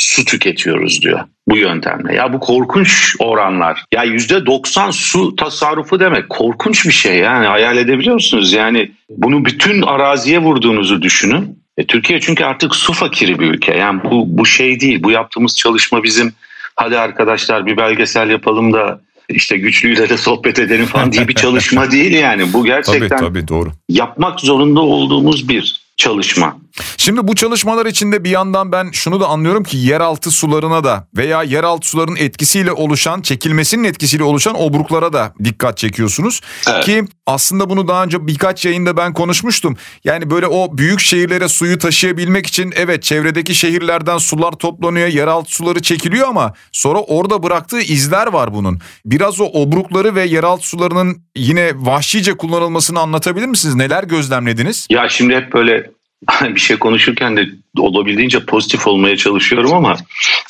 su 0.01 0.25
tüketiyoruz 0.25 1.01
diyor 1.01 1.19
bu 1.47 1.57
yöntemle. 1.57 2.15
Ya 2.15 2.33
bu 2.33 2.39
korkunç 2.39 3.15
oranlar. 3.19 3.83
Ya 3.93 4.03
yüzde 4.03 4.45
90 4.45 4.91
su 4.91 5.35
tasarrufu 5.35 5.99
demek 5.99 6.29
korkunç 6.29 6.85
bir 6.85 6.91
şey 6.91 7.17
yani 7.17 7.47
hayal 7.47 7.77
edebiliyor 7.77 8.13
musunuz? 8.13 8.53
Yani 8.53 8.91
bunu 9.09 9.45
bütün 9.45 9.81
araziye 9.81 10.39
vurduğunuzu 10.39 11.01
düşünün. 11.01 11.59
E, 11.77 11.87
Türkiye 11.87 12.19
çünkü 12.19 12.43
artık 12.43 12.75
su 12.75 12.93
fakiri 12.93 13.39
bir 13.39 13.47
ülke. 13.47 13.73
Yani 13.73 14.01
bu, 14.03 14.25
bu 14.27 14.45
şey 14.45 14.79
değil. 14.79 15.03
Bu 15.03 15.11
yaptığımız 15.11 15.55
çalışma 15.55 16.03
bizim 16.03 16.33
hadi 16.75 16.99
arkadaşlar 16.99 17.65
bir 17.65 17.77
belgesel 17.77 18.29
yapalım 18.29 18.73
da 18.73 19.01
işte 19.29 19.57
güçlüyle 19.57 20.09
de 20.09 20.17
sohbet 20.17 20.59
edelim 20.59 20.85
falan 20.85 21.11
diye 21.11 21.27
bir 21.27 21.33
çalışma 21.33 21.91
değil 21.91 22.13
yani. 22.13 22.53
Bu 22.53 22.65
gerçekten 22.65 23.09
tabii, 23.09 23.19
tabii, 23.19 23.47
doğru. 23.47 23.71
yapmak 23.89 24.39
zorunda 24.39 24.79
olduğumuz 24.79 25.49
bir 25.49 25.81
çalışma. 26.01 26.57
Şimdi 26.97 27.27
bu 27.27 27.35
çalışmalar 27.35 27.85
içinde 27.85 28.23
bir 28.23 28.29
yandan 28.29 28.71
ben 28.71 28.91
şunu 28.91 29.19
da 29.19 29.27
anlıyorum 29.27 29.63
ki 29.63 29.77
yeraltı 29.77 30.31
sularına 30.31 30.83
da 30.83 31.07
veya 31.17 31.43
yeraltı 31.43 31.89
suların 31.89 32.15
etkisiyle 32.15 32.71
oluşan, 32.71 33.21
çekilmesinin 33.21 33.83
etkisiyle 33.83 34.23
oluşan 34.23 34.61
obruklara 34.61 35.13
da 35.13 35.33
dikkat 35.43 35.77
çekiyorsunuz. 35.77 36.41
Evet. 36.69 36.85
Ki 36.85 37.05
aslında 37.25 37.69
bunu 37.69 37.87
daha 37.87 38.03
önce 38.03 38.27
birkaç 38.27 38.65
yayında 38.65 38.97
ben 38.97 39.13
konuşmuştum. 39.13 39.77
Yani 40.03 40.29
böyle 40.29 40.47
o 40.47 40.77
büyük 40.77 40.99
şehirlere 40.99 41.47
suyu 41.47 41.77
taşıyabilmek 41.77 42.47
için 42.47 42.73
evet 42.75 43.03
çevredeki 43.03 43.55
şehirlerden 43.55 44.17
sular 44.17 44.51
toplanıyor, 44.51 45.07
yeraltı 45.07 45.51
suları 45.51 45.81
çekiliyor 45.81 46.27
ama 46.27 46.53
sonra 46.71 46.99
orada 46.99 47.43
bıraktığı 47.43 47.81
izler 47.81 48.27
var 48.27 48.53
bunun. 48.53 48.79
Biraz 49.05 49.39
o 49.41 49.45
obrukları 49.45 50.15
ve 50.15 50.25
yeraltı 50.25 50.67
sularının 50.67 51.21
yine 51.35 51.71
vahşice 51.75 52.37
kullanılmasını 52.37 52.99
anlatabilir 52.99 53.47
misiniz? 53.47 53.75
Neler 53.75 54.03
gözlemlediniz? 54.03 54.87
Ya 54.89 55.09
şimdi 55.09 55.35
hep 55.35 55.53
böyle 55.53 55.90
bir 56.43 56.59
şey 56.59 56.77
konuşurken 56.77 57.37
de 57.37 57.49
olabildiğince 57.77 58.45
pozitif 58.45 58.87
olmaya 58.87 59.17
çalışıyorum 59.17 59.73
ama 59.73 59.97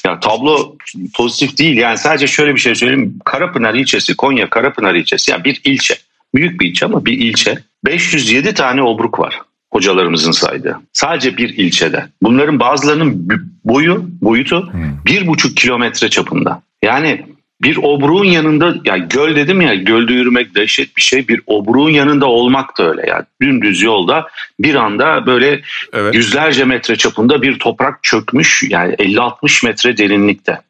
ya 0.05 0.19
tablo 0.19 0.75
pozitif 1.15 1.57
değil. 1.57 1.77
Yani 1.77 1.97
sadece 1.97 2.27
şöyle 2.27 2.55
bir 2.55 2.59
şey 2.59 2.75
söyleyeyim. 2.75 3.19
Karapınar 3.25 3.73
ilçesi, 3.73 4.15
Konya 4.15 4.49
Karapınar 4.49 4.95
ilçesi 4.95 5.31
yani 5.31 5.43
bir 5.43 5.61
ilçe. 5.63 5.95
Büyük 6.35 6.61
bir 6.61 6.69
ilçe 6.69 6.85
ama 6.85 7.05
bir 7.05 7.17
ilçe. 7.17 7.59
507 7.85 8.53
tane 8.53 8.83
obruk 8.83 9.19
var 9.19 9.41
hocalarımızın 9.71 10.31
saydığı. 10.31 10.79
Sadece 10.93 11.37
bir 11.37 11.49
ilçede. 11.49 12.05
Bunların 12.21 12.59
bazılarının 12.59 13.29
boyu, 13.65 14.05
boyutu 14.21 14.73
hmm. 14.73 15.05
bir 15.05 15.27
buçuk 15.27 15.57
kilometre 15.57 16.09
çapında. 16.09 16.61
Yani 16.83 17.25
bir 17.63 17.77
obruğun 17.77 18.25
yanında 18.25 18.75
ya 18.85 18.97
göl 18.97 19.35
dedim 19.35 19.61
ya 19.61 19.75
gölde 19.75 20.13
yürümek 20.13 20.55
dehşet 20.55 20.97
bir 20.97 21.01
şey. 21.01 21.27
Bir 21.27 21.41
obruğun 21.47 21.89
yanında 21.89 22.25
olmak 22.25 22.77
da 22.77 22.89
öyle. 22.89 23.03
Yani 23.07 23.23
dümdüz 23.41 23.81
yolda 23.81 24.27
bir 24.59 24.75
anda 24.75 25.25
böyle 25.25 25.61
evet. 25.93 26.15
yüzlerce 26.15 26.65
metre 26.65 26.95
çapında 26.95 27.41
bir 27.41 27.59
toprak 27.59 28.03
çökmüş. 28.03 28.63
Yani 28.69 28.93
50-60 28.93 29.65
metre 29.65 29.97
derinlikte. 29.97 30.61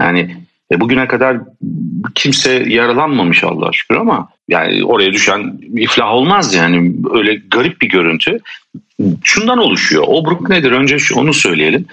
Yani 0.00 0.36
e, 0.72 0.80
bugüne 0.80 1.08
kadar 1.08 1.36
kimse 2.14 2.52
yaralanmamış 2.52 3.44
Allah'a 3.44 3.72
şükür 3.72 3.94
ama 3.96 4.28
yani 4.48 4.84
oraya 4.84 5.12
düşen 5.12 5.60
iflah 5.76 6.12
olmaz 6.12 6.54
yani. 6.54 6.94
Öyle 7.12 7.34
garip 7.50 7.80
bir 7.80 7.88
görüntü. 7.88 8.38
Şundan 9.24 9.58
oluşuyor. 9.58 10.04
Obruk 10.06 10.48
nedir? 10.48 10.72
Önce 10.72 10.96
onu 11.14 11.34
söyleyelim. 11.34 11.86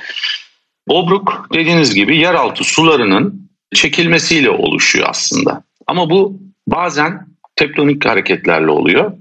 Obruk 0.88 1.48
dediğiniz 1.53 1.95
gibi 1.95 2.17
yeraltı 2.17 2.63
sularının 2.63 3.50
çekilmesiyle 3.73 4.49
oluşuyor 4.49 5.07
aslında. 5.09 5.63
Ama 5.87 6.09
bu 6.09 6.39
bazen 6.67 7.27
tektonik 7.55 8.05
hareketlerle 8.05 8.71
oluyor. 8.71 9.11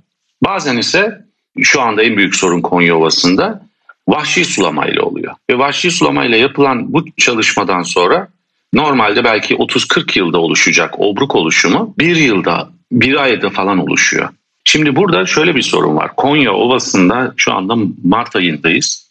Bazen 0.45 0.77
ise 0.77 1.25
şu 1.63 1.81
anda 1.81 2.03
en 2.03 2.17
büyük 2.17 2.35
sorun 2.35 2.61
Konya 2.61 2.97
Ovası'nda 2.97 3.63
vahşi 4.09 4.45
sulamayla 4.45 5.03
oluyor. 5.03 5.35
Ve 5.51 5.59
vahşi 5.59 5.91
sulamayla 5.91 6.39
yapılan 6.39 6.93
bu 6.93 7.05
çalışmadan 7.17 7.83
sonra 7.83 8.29
normalde 8.75 9.25
belki 9.25 9.55
30-40 9.55 10.19
yılda 10.19 10.39
oluşacak 10.39 11.01
obruk 11.01 11.35
oluşumu 11.35 11.95
bir 11.99 12.17
yılda, 12.17 12.71
bir 12.93 13.23
ayda 13.23 13.51
falan 13.51 13.79
oluşuyor. 13.79 14.29
Şimdi 14.65 14.97
burada 14.97 15.27
şöyle 15.27 15.55
bir 15.55 15.63
sorun 15.63 15.97
var. 15.97 16.17
Konya 16.17 16.53
Ovası'nda 16.53 17.35
şu 17.37 17.55
anda 17.55 17.75
Mart 18.05 18.37
ayındayız 18.37 19.11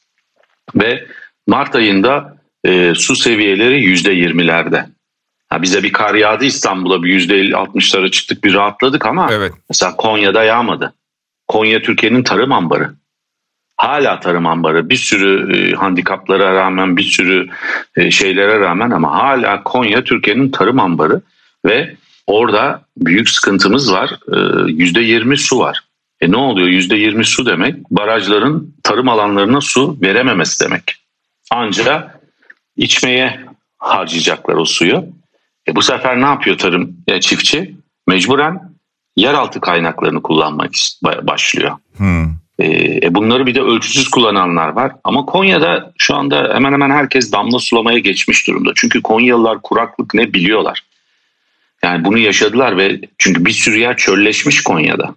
ve 0.75 1.07
Mart 1.47 1.75
ayında 1.75 2.37
e, 2.65 2.93
su 2.95 3.15
seviyeleri 3.15 3.93
%20'lerde. 3.93 4.85
Ha 5.51 5.61
bize 5.61 5.83
bir 5.83 5.91
kar 5.91 6.15
yağdı 6.15 6.45
İstanbul'a 6.45 7.03
bir 7.03 7.29
%50-60'lara 7.29 8.11
çıktık 8.11 8.43
bir 8.43 8.53
rahatladık 8.53 9.05
ama 9.05 9.27
evet. 9.31 9.53
mesela 9.69 9.95
Konya'da 9.95 10.43
yağmadı. 10.43 10.93
Konya 11.47 11.81
Türkiye'nin 11.81 12.23
tarım 12.23 12.51
ambarı. 12.51 12.93
Hala 13.77 14.19
tarım 14.19 14.45
ambarı 14.45 14.89
bir 14.89 14.95
sürü 14.95 15.57
e, 15.57 15.75
handikaplara 15.75 16.55
rağmen 16.55 16.97
bir 16.97 17.03
sürü 17.03 17.49
e, 17.95 18.11
şeylere 18.11 18.59
rağmen 18.59 18.91
ama 18.91 19.11
hala 19.11 19.63
Konya 19.63 20.03
Türkiye'nin 20.03 20.51
tarım 20.51 20.79
ambarı 20.79 21.21
ve 21.65 21.95
orada 22.27 22.85
büyük 22.97 23.29
sıkıntımız 23.29 23.93
var. 23.93 24.09
E, 24.27 24.35
%20 24.35 25.37
su 25.37 25.59
var. 25.59 25.79
E 26.21 26.31
ne 26.31 26.37
oluyor? 26.37 26.67
%20 26.67 27.23
su 27.23 27.45
demek 27.45 27.75
barajların 27.91 28.75
tarım 28.83 29.09
alanlarına 29.09 29.61
su 29.61 29.97
verememesi 30.01 30.65
demek. 30.65 30.95
Ancak 31.51 32.19
içmeye 32.77 33.39
harcayacaklar 33.77 34.55
o 34.55 34.65
suyu. 34.65 35.20
E 35.71 35.75
bu 35.75 35.81
sefer 35.81 36.21
ne 36.21 36.25
yapıyor 36.25 36.57
tarım 36.57 36.97
e, 37.07 37.21
çiftçi? 37.21 37.75
Mecburen 38.07 38.59
yeraltı 39.15 39.61
kaynaklarını 39.61 40.21
kullanmak 40.21 40.71
başlıyor. 41.03 41.71
Hmm. 41.97 42.25
E, 42.59 42.65
e, 43.05 43.15
bunları 43.15 43.45
bir 43.45 43.55
de 43.55 43.61
ölçüsüz 43.61 44.07
kullananlar 44.07 44.67
var. 44.69 44.91
Ama 45.03 45.25
Konya'da 45.25 45.93
şu 45.97 46.15
anda 46.15 46.51
hemen 46.53 46.73
hemen 46.73 46.89
herkes 46.89 47.31
damla 47.31 47.59
sulamaya 47.59 47.99
geçmiş 47.99 48.47
durumda. 48.47 48.71
Çünkü 48.75 49.01
Konyalılar 49.01 49.61
kuraklık 49.61 50.13
ne 50.13 50.33
biliyorlar. 50.33 50.83
Yani 51.83 52.05
bunu 52.05 52.17
yaşadılar 52.17 52.77
ve 52.77 53.01
çünkü 53.17 53.45
bir 53.45 53.51
sürü 53.51 53.79
yer 53.79 53.97
çölleşmiş 53.97 54.63
Konya'da. 54.63 55.15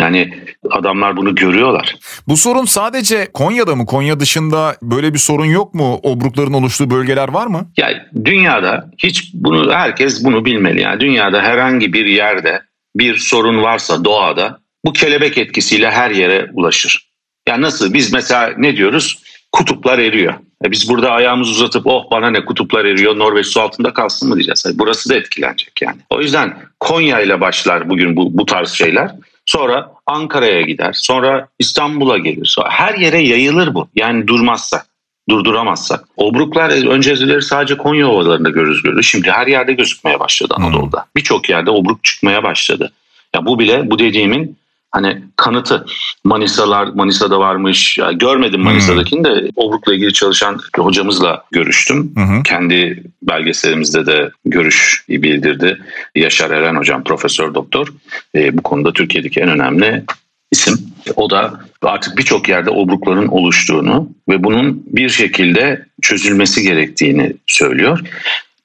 Yani 0.00 0.34
adamlar 0.70 1.16
bunu 1.16 1.34
görüyorlar. 1.34 1.96
Bu 2.28 2.36
sorun 2.36 2.64
sadece 2.64 3.28
Konya'da 3.34 3.76
mı? 3.76 3.86
Konya 3.86 4.20
dışında 4.20 4.76
böyle 4.82 5.14
bir 5.14 5.18
sorun 5.18 5.44
yok 5.44 5.74
mu? 5.74 6.00
Obrukların 6.02 6.52
oluştuğu 6.52 6.90
bölgeler 6.90 7.28
var 7.28 7.46
mı? 7.46 7.70
Yani 7.76 7.96
dünyada 8.24 8.90
hiç 8.98 9.30
bunu 9.34 9.72
herkes 9.72 10.24
bunu 10.24 10.44
bilmeli. 10.44 10.80
Yani 10.80 11.00
dünyada 11.00 11.42
herhangi 11.42 11.92
bir 11.92 12.06
yerde 12.06 12.62
bir 12.96 13.16
sorun 13.16 13.62
varsa 13.62 14.04
doğada 14.04 14.58
bu 14.84 14.92
kelebek 14.92 15.38
etkisiyle 15.38 15.90
her 15.90 16.10
yere 16.10 16.50
ulaşır. 16.52 17.12
Yani 17.48 17.62
nasıl 17.62 17.94
biz 17.94 18.12
mesela 18.12 18.54
ne 18.58 18.76
diyoruz? 18.76 19.22
Kutuplar 19.52 19.98
eriyor. 19.98 20.34
E 20.64 20.70
biz 20.70 20.88
burada 20.88 21.10
ayağımızı 21.10 21.50
uzatıp 21.50 21.86
oh 21.86 22.10
bana 22.10 22.30
ne 22.30 22.44
kutuplar 22.44 22.84
eriyor 22.84 23.18
Norveç 23.18 23.46
su 23.46 23.60
altında 23.60 23.92
kalsın 23.92 24.28
mı 24.28 24.34
diyeceğiz. 24.34 24.78
Burası 24.78 25.10
da 25.10 25.14
etkilenecek 25.14 25.82
yani. 25.82 26.00
O 26.10 26.20
yüzden 26.20 26.58
Konya 26.80 27.20
ile 27.20 27.40
başlar 27.40 27.90
bugün 27.90 28.16
bu, 28.16 28.38
bu 28.38 28.46
tarz 28.46 28.70
şeyler. 28.70 29.10
Sonra 29.52 29.92
Ankara'ya 30.06 30.62
gider. 30.62 30.92
Sonra 30.92 31.48
İstanbul'a 31.58 32.18
gelir. 32.18 32.46
Sonra 32.46 32.70
her 32.70 32.94
yere 32.94 33.18
yayılır 33.18 33.74
bu. 33.74 33.88
Yani 33.94 34.26
durmazsa, 34.26 34.84
durduramazsak. 35.28 36.04
Obruklar 36.16 36.88
önceleri 36.88 37.42
sadece 37.42 37.76
Konya 37.76 38.08
ovalarında 38.08 38.50
görürüz 38.50 38.82
görürüz. 38.82 39.06
Şimdi 39.06 39.30
her 39.30 39.46
yerde 39.46 39.72
gözükmeye 39.72 40.20
başladı 40.20 40.54
Anadolu'da. 40.56 40.96
Hmm. 40.96 41.06
Birçok 41.16 41.48
yerde 41.48 41.70
obruk 41.70 42.04
çıkmaya 42.04 42.42
başladı. 42.42 42.92
Ya 43.34 43.46
bu 43.46 43.58
bile 43.58 43.90
bu 43.90 43.98
dediğimin 43.98 44.56
hani 44.92 45.22
kanıtı. 45.36 45.86
Manisalar 46.24 46.86
Manisa'da 46.86 47.38
varmış. 47.38 47.98
Ya 47.98 48.12
görmedim 48.12 48.60
Manisa'dakini 48.60 49.24
de 49.24 49.50
Obruk'la 49.56 49.94
ilgili 49.94 50.12
çalışan 50.12 50.60
hocamızla 50.76 51.44
görüştüm. 51.52 52.12
Hı 52.16 52.42
Kendi 52.42 53.02
belgeselimizde 53.22 54.06
de 54.06 54.30
görüş 54.44 55.04
bildirdi. 55.08 55.78
Yaşar 56.14 56.50
Eren 56.50 56.76
hocam 56.76 57.04
profesör 57.04 57.54
doktor. 57.54 57.88
E, 58.34 58.58
bu 58.58 58.62
konuda 58.62 58.92
Türkiye'deki 58.92 59.40
en 59.40 59.48
önemli 59.48 60.04
isim. 60.50 60.80
O 61.16 61.30
da 61.30 61.60
artık 61.82 62.18
birçok 62.18 62.48
yerde 62.48 62.70
obrukların 62.70 63.26
oluştuğunu 63.26 64.08
ve 64.28 64.44
bunun 64.44 64.82
bir 64.86 65.08
şekilde 65.08 65.86
çözülmesi 66.02 66.62
gerektiğini 66.62 67.32
söylüyor. 67.46 68.00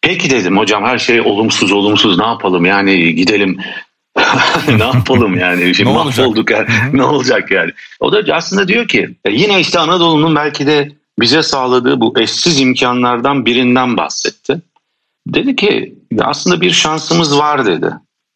Peki 0.01 0.29
dedim 0.29 0.57
hocam 0.57 0.83
her 0.83 0.97
şey 0.97 1.21
olumsuz 1.21 1.71
olumsuz 1.71 2.17
ne 2.17 2.25
yapalım 2.25 2.65
yani 2.65 3.15
gidelim 3.15 3.57
ne 4.77 4.83
yapalım 4.83 5.37
yani? 5.37 5.75
Şimdi 5.75 5.89
ne 5.89 5.93
mahvolduk 5.93 6.51
yani. 6.51 6.67
ne 6.93 7.03
olacak 7.03 7.51
yani? 7.51 7.71
O 7.99 8.11
da 8.11 8.35
aslında 8.35 8.67
diyor 8.67 8.87
ki 8.87 9.15
e, 9.25 9.31
yine 9.31 9.59
işte 9.59 9.79
Anadolu'nun 9.79 10.35
belki 10.35 10.67
de 10.67 10.91
bize 11.19 11.43
sağladığı 11.43 12.01
bu 12.01 12.19
eşsiz 12.19 12.59
imkanlardan 12.59 13.45
birinden 13.45 13.97
bahsetti. 13.97 14.61
Dedi 15.27 15.55
ki 15.55 15.95
aslında 16.19 16.61
bir 16.61 16.71
şansımız 16.71 17.37
var 17.37 17.65
dedi. 17.65 17.93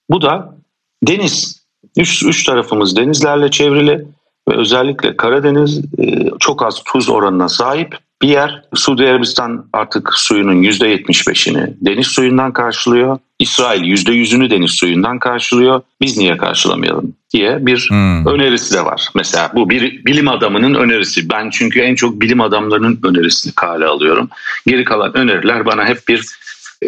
Bu 0.10 0.22
da 0.22 0.56
deniz. 1.04 1.62
Üç, 1.98 2.24
üç 2.24 2.44
tarafımız 2.44 2.96
denizlerle 2.96 3.52
çevrili 3.52 4.06
ve 4.50 4.56
özellikle 4.56 5.18
Karadeniz 5.18 5.82
e, 6.00 6.30
çok 6.40 6.66
az 6.66 6.84
tuz 6.84 7.10
oranına 7.10 7.50
sahip 7.50 7.98
bir 8.22 8.28
yer. 8.28 8.62
Suudi 8.76 9.08
Arabistan 9.08 9.66
artık 9.74 10.14
suyunun 10.14 10.64
%75'ini 10.64 11.74
deniz 11.82 12.08
suyundan 12.08 12.54
karşılıyor. 12.54 13.18
İsrail 13.40 13.82
%100'ünü 13.82 14.50
deniz 14.50 14.72
suyundan 14.72 15.20
karşılıyor. 15.20 15.82
Biz 16.02 16.18
niye 16.18 16.38
karşılamayalım 16.38 17.14
diye 17.34 17.66
bir 17.66 17.86
hmm. 17.90 18.28
önerisi 18.28 18.74
de 18.74 18.86
var. 18.86 19.10
Mesela 19.16 19.52
bu 19.56 19.70
bir 19.70 20.06
bilim 20.06 20.28
adamının 20.28 20.74
önerisi. 20.74 21.30
Ben 21.30 21.50
çünkü 21.50 21.80
en 21.80 21.96
çok 21.96 22.22
bilim 22.22 22.42
adamlarının 22.42 23.00
önerisini 23.04 23.54
kale 23.54 23.86
alıyorum. 23.86 24.30
Geri 24.68 24.84
kalan 24.84 25.18
öneriler 25.18 25.66
bana 25.66 25.86
hep 25.86 26.08
bir 26.08 26.26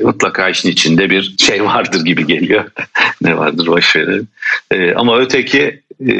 mutlaka 0.04 0.50
işin 0.50 0.70
içinde 0.70 1.10
bir 1.10 1.36
şey 1.38 1.64
vardır 1.64 2.06
gibi 2.06 2.26
geliyor. 2.28 2.66
ne 3.22 3.38
vardır 3.38 3.68
boş 3.68 3.96
verin. 3.96 4.30
Ee, 4.72 4.94
ama 4.94 5.20
öteki 5.20 5.82
e, 6.08 6.16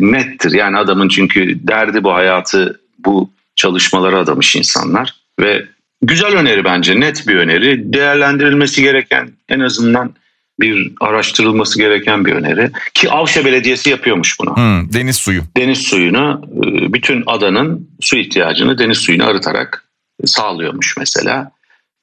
nettir. 0.00 0.52
Yani 0.52 0.76
adamın 0.76 1.08
çünkü 1.08 1.68
derdi 1.68 2.04
bu 2.04 2.14
hayatı 2.14 2.80
bu 2.98 3.30
çalışmalara 3.56 4.18
adamış 4.18 4.56
insanlar 4.56 5.14
ve 5.40 5.64
güzel 6.02 6.36
öneri 6.36 6.64
bence 6.64 7.00
net 7.00 7.28
bir 7.28 7.36
öneri 7.36 7.92
değerlendirilmesi 7.92 8.82
gereken 8.82 9.30
en 9.48 9.60
azından 9.60 10.14
bir 10.60 10.92
araştırılması 11.00 11.78
gereken 11.78 12.24
bir 12.24 12.32
öneri 12.32 12.70
ki 12.94 13.10
Avşa 13.10 13.44
Belediyesi 13.44 13.90
yapıyormuş 13.90 14.40
bunu. 14.40 14.56
Hmm, 14.56 14.92
deniz 14.92 15.16
suyu. 15.16 15.42
Deniz 15.56 15.78
suyunu 15.78 16.42
e, 16.56 16.92
bütün 16.92 17.22
adanın 17.26 17.88
su 18.00 18.16
ihtiyacını 18.16 18.78
deniz 18.78 18.98
suyunu 18.98 19.26
arıtarak 19.26 19.84
sağlıyormuş 20.24 20.96
mesela. 20.98 21.50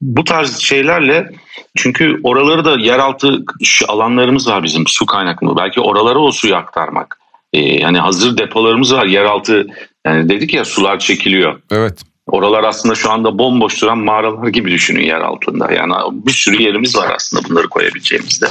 Bu 0.00 0.24
tarz 0.24 0.58
şeylerle 0.58 1.30
çünkü 1.76 2.20
oraları 2.22 2.64
da 2.64 2.78
yeraltı 2.80 3.44
alanlarımız 3.88 4.48
var 4.48 4.62
bizim 4.62 4.86
su 4.86 5.06
kaynaklı. 5.06 5.56
Belki 5.56 5.80
oralara 5.80 6.18
o 6.18 6.32
suyu 6.32 6.56
aktarmak. 6.56 7.18
Ee, 7.52 7.60
yani 7.60 7.98
hazır 7.98 8.38
depolarımız 8.38 8.94
var 8.94 9.06
yeraltı 9.06 9.66
yani 10.06 10.28
dedik 10.28 10.54
ya 10.54 10.64
sular 10.64 10.98
çekiliyor. 10.98 11.60
Evet. 11.70 12.02
Oralar 12.26 12.64
aslında 12.64 12.94
şu 12.94 13.10
anda 13.10 13.38
bomboş 13.38 13.82
duran 13.82 13.98
mağaralar 13.98 14.48
gibi 14.48 14.70
düşünün 14.70 15.04
yer 15.04 15.20
altında. 15.20 15.72
Yani 15.72 15.94
bir 16.12 16.32
sürü 16.32 16.62
yerimiz 16.62 16.96
var 16.96 17.12
aslında 17.16 17.48
bunları 17.48 17.68
koyabileceğimizde. 17.68 18.46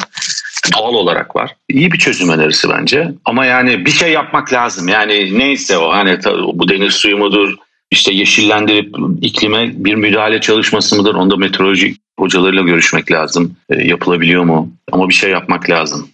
Doğal 0.78 0.94
olarak 0.94 1.36
var. 1.36 1.56
İyi 1.70 1.92
bir 1.92 1.98
çözüm 1.98 2.30
önerisi 2.30 2.70
bence. 2.70 3.12
Ama 3.26 3.46
yani 3.46 3.86
bir 3.86 3.92
şey 3.92 4.12
yapmak 4.12 4.54
lazım. 4.54 4.88
Yani 4.88 5.40
neyse 5.40 5.78
o 5.78 5.92
hani 5.92 6.18
bu 6.54 6.70
deniz 6.70 6.94
suyu 6.94 7.18
mudur, 7.18 7.56
işte 7.92 8.14
yeşillendirip 8.14 8.96
iklime 9.22 9.72
bir 9.86 9.96
müdahale 9.96 10.42
çalışması 10.42 10.96
mıdır? 10.96 11.16
Onda 11.16 11.38
meteoroloji 11.38 11.96
hocalarıyla 12.20 12.64
görüşmek 12.64 13.12
lazım. 13.12 13.56
E, 13.70 13.88
yapılabiliyor 13.88 14.44
mu? 14.44 14.72
Ama 14.92 15.10
bir 15.10 15.14
şey 15.14 15.32
yapmak 15.32 15.70
lazım. 15.70 16.08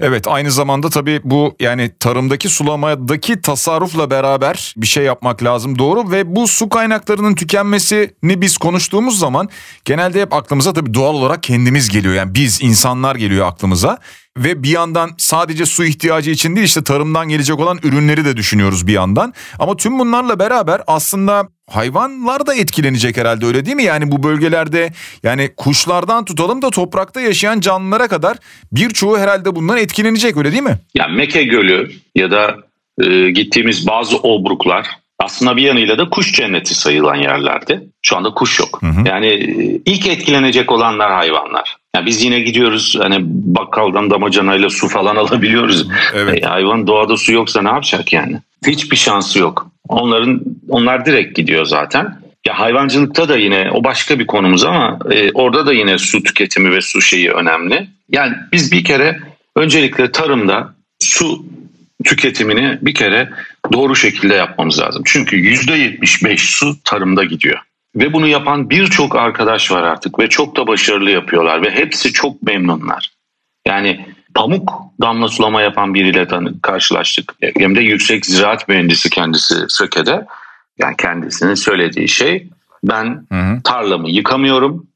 Evet 0.00 0.28
aynı 0.28 0.50
zamanda 0.50 0.90
tabii 0.90 1.20
bu 1.24 1.56
yani 1.60 1.90
tarımdaki 2.00 2.48
sulamadaki 2.48 3.40
tasarrufla 3.40 4.10
beraber 4.10 4.74
bir 4.76 4.86
şey 4.86 5.04
yapmak 5.04 5.42
lazım 5.42 5.78
doğru 5.78 6.10
ve 6.10 6.36
bu 6.36 6.48
su 6.48 6.68
kaynaklarının 6.68 7.34
tükenmesini 7.34 8.40
biz 8.40 8.56
konuştuğumuz 8.56 9.18
zaman 9.18 9.48
genelde 9.84 10.20
hep 10.20 10.32
aklımıza 10.32 10.72
tabii 10.72 10.94
doğal 10.94 11.14
olarak 11.14 11.42
kendimiz 11.42 11.88
geliyor. 11.88 12.14
Yani 12.14 12.34
biz 12.34 12.62
insanlar 12.62 13.16
geliyor 13.16 13.46
aklımıza 13.46 13.98
ve 14.36 14.62
bir 14.62 14.68
yandan 14.68 15.10
sadece 15.18 15.66
su 15.66 15.84
ihtiyacı 15.84 16.30
için 16.30 16.56
değil 16.56 16.66
işte 16.66 16.84
tarımdan 16.84 17.28
gelecek 17.28 17.60
olan 17.60 17.78
ürünleri 17.82 18.24
de 18.24 18.36
düşünüyoruz 18.36 18.86
bir 18.86 18.92
yandan. 18.92 19.34
Ama 19.58 19.76
tüm 19.76 19.98
bunlarla 19.98 20.38
beraber 20.38 20.82
aslında 20.86 21.48
hayvanlar 21.72 22.46
da 22.46 22.54
etkilenecek 22.54 23.16
herhalde 23.16 23.46
öyle 23.46 23.64
değil 23.64 23.76
mi? 23.76 23.82
Yani 23.82 24.12
bu 24.12 24.22
bölgelerde 24.22 24.92
yani 25.22 25.50
kuşlardan 25.56 26.24
tutalım 26.24 26.62
da 26.62 26.70
toprakta 26.70 27.20
yaşayan 27.20 27.60
canlılara 27.60 28.08
kadar 28.08 28.36
birçoğu 28.72 29.18
herhalde 29.18 29.56
bundan 29.56 29.78
etkilenecek 29.78 30.36
öyle 30.36 30.52
değil 30.52 30.62
mi? 30.62 30.78
Yani 30.94 31.16
Meke 31.16 31.42
Gölü 31.42 31.90
ya 32.14 32.30
da 32.30 32.56
e, 33.02 33.30
gittiğimiz 33.30 33.86
bazı 33.86 34.16
obruklar 34.16 34.86
aslında 35.18 35.56
bir 35.56 35.62
yanıyla 35.62 35.98
da 35.98 36.10
kuş 36.10 36.32
cenneti 36.32 36.74
sayılan 36.74 37.14
yerlerdi. 37.14 37.80
Şu 38.02 38.16
anda 38.16 38.30
kuş 38.30 38.60
yok. 38.60 38.82
Hı 38.82 38.86
hı. 38.86 39.08
Yani 39.08 39.26
e, 39.26 39.80
ilk 39.86 40.06
etkilenecek 40.06 40.72
olanlar 40.72 41.12
hayvanlar. 41.12 41.76
Yani 41.96 42.06
biz 42.06 42.24
yine 42.24 42.40
gidiyoruz 42.40 42.96
hani 42.98 43.16
bakkaldan 43.26 44.10
damacanayla 44.10 44.70
su 44.70 44.88
falan 44.88 45.16
alabiliyoruz. 45.22 45.86
Evet. 46.14 46.44
E, 46.44 46.46
hayvan 46.46 46.86
doğada 46.86 47.16
su 47.16 47.32
yoksa 47.32 47.62
ne 47.62 47.68
yapacak 47.68 48.12
yani? 48.12 48.40
Hiçbir 48.66 48.96
şansı 48.96 49.38
yok. 49.38 49.71
Onların 49.88 50.40
onlar 50.68 51.06
direkt 51.06 51.36
gidiyor 51.36 51.64
zaten. 51.64 52.22
Ya 52.46 52.58
hayvancılıkta 52.60 53.28
da 53.28 53.36
yine 53.36 53.70
o 53.72 53.84
başka 53.84 54.18
bir 54.18 54.26
konumuz 54.26 54.64
ama 54.64 54.98
e, 55.10 55.32
orada 55.32 55.66
da 55.66 55.72
yine 55.72 55.98
su 55.98 56.22
tüketimi 56.22 56.70
ve 56.70 56.80
su 56.80 57.00
şeyi 57.02 57.30
önemli. 57.30 57.88
Yani 58.08 58.34
biz 58.52 58.72
bir 58.72 58.84
kere 58.84 59.20
öncelikle 59.56 60.12
tarımda 60.12 60.74
su 61.00 61.44
tüketimini 62.04 62.78
bir 62.82 62.94
kere 62.94 63.30
doğru 63.72 63.96
şekilde 63.96 64.34
yapmamız 64.34 64.80
lazım. 64.80 65.02
Çünkü 65.06 65.36
%75 65.36 66.36
su 66.36 66.76
tarımda 66.84 67.24
gidiyor. 67.24 67.58
Ve 67.96 68.12
bunu 68.12 68.26
yapan 68.26 68.70
birçok 68.70 69.16
arkadaş 69.16 69.70
var 69.70 69.82
artık 69.82 70.18
ve 70.18 70.28
çok 70.28 70.56
da 70.56 70.66
başarılı 70.66 71.10
yapıyorlar 71.10 71.62
ve 71.62 71.70
hepsi 71.70 72.12
çok 72.12 72.42
memnunlar. 72.42 73.10
Yani 73.66 74.06
pamuk 74.34 74.82
damla 75.00 75.28
sulama 75.28 75.62
yapan 75.62 75.94
biriyle 75.94 76.28
karşılaştık. 76.62 77.34
Hem 77.58 77.76
de 77.76 77.80
yüksek 77.80 78.26
ziraat 78.26 78.68
mühendisi 78.68 79.10
kendisi 79.10 79.54
Söke'de. 79.68 80.26
Yani 80.78 80.96
kendisinin 80.96 81.54
söylediği 81.54 82.08
şey 82.08 82.48
ben 82.84 83.26
hı 83.32 83.38
hı. 83.38 83.62
tarlamı 83.64 84.10
yıkamıyorum 84.10 84.86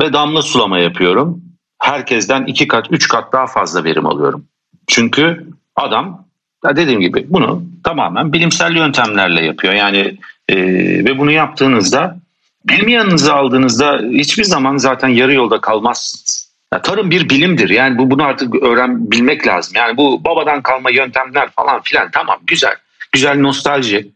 ve 0.00 0.12
damla 0.12 0.42
sulama 0.42 0.78
yapıyorum. 0.78 1.42
Herkesten 1.78 2.44
iki 2.44 2.68
kat, 2.68 2.86
üç 2.90 3.08
kat 3.08 3.32
daha 3.32 3.46
fazla 3.46 3.84
verim 3.84 4.06
alıyorum. 4.06 4.44
Çünkü 4.86 5.46
adam 5.76 6.24
dediğim 6.64 7.00
gibi 7.00 7.26
bunu 7.28 7.62
tamamen 7.84 8.32
bilimsel 8.32 8.76
yöntemlerle 8.76 9.44
yapıyor. 9.44 9.74
Yani 9.74 10.18
e, 10.48 10.56
ve 11.04 11.18
bunu 11.18 11.30
yaptığınızda 11.30 12.18
bilimi 12.64 12.92
yanınıza 12.92 13.34
aldığınızda 13.34 14.00
hiçbir 14.12 14.44
zaman 14.44 14.76
zaten 14.76 15.08
yarı 15.08 15.34
yolda 15.34 15.60
kalmazsınız. 15.60 16.47
Ya, 16.72 16.82
tarım 16.82 17.10
bir 17.10 17.28
bilimdir. 17.28 17.70
Yani 17.70 17.98
bu 17.98 18.10
bunu 18.10 18.24
artık 18.24 18.62
öğren 18.62 19.10
bilmek 19.10 19.46
lazım. 19.46 19.72
Yani 19.76 19.96
bu 19.96 20.24
babadan 20.24 20.62
kalma 20.62 20.90
yöntemler 20.90 21.50
falan 21.50 21.82
filan 21.82 22.10
tamam 22.10 22.38
güzel. 22.46 22.74
Güzel 23.12 23.38
nostalji. 23.40 24.12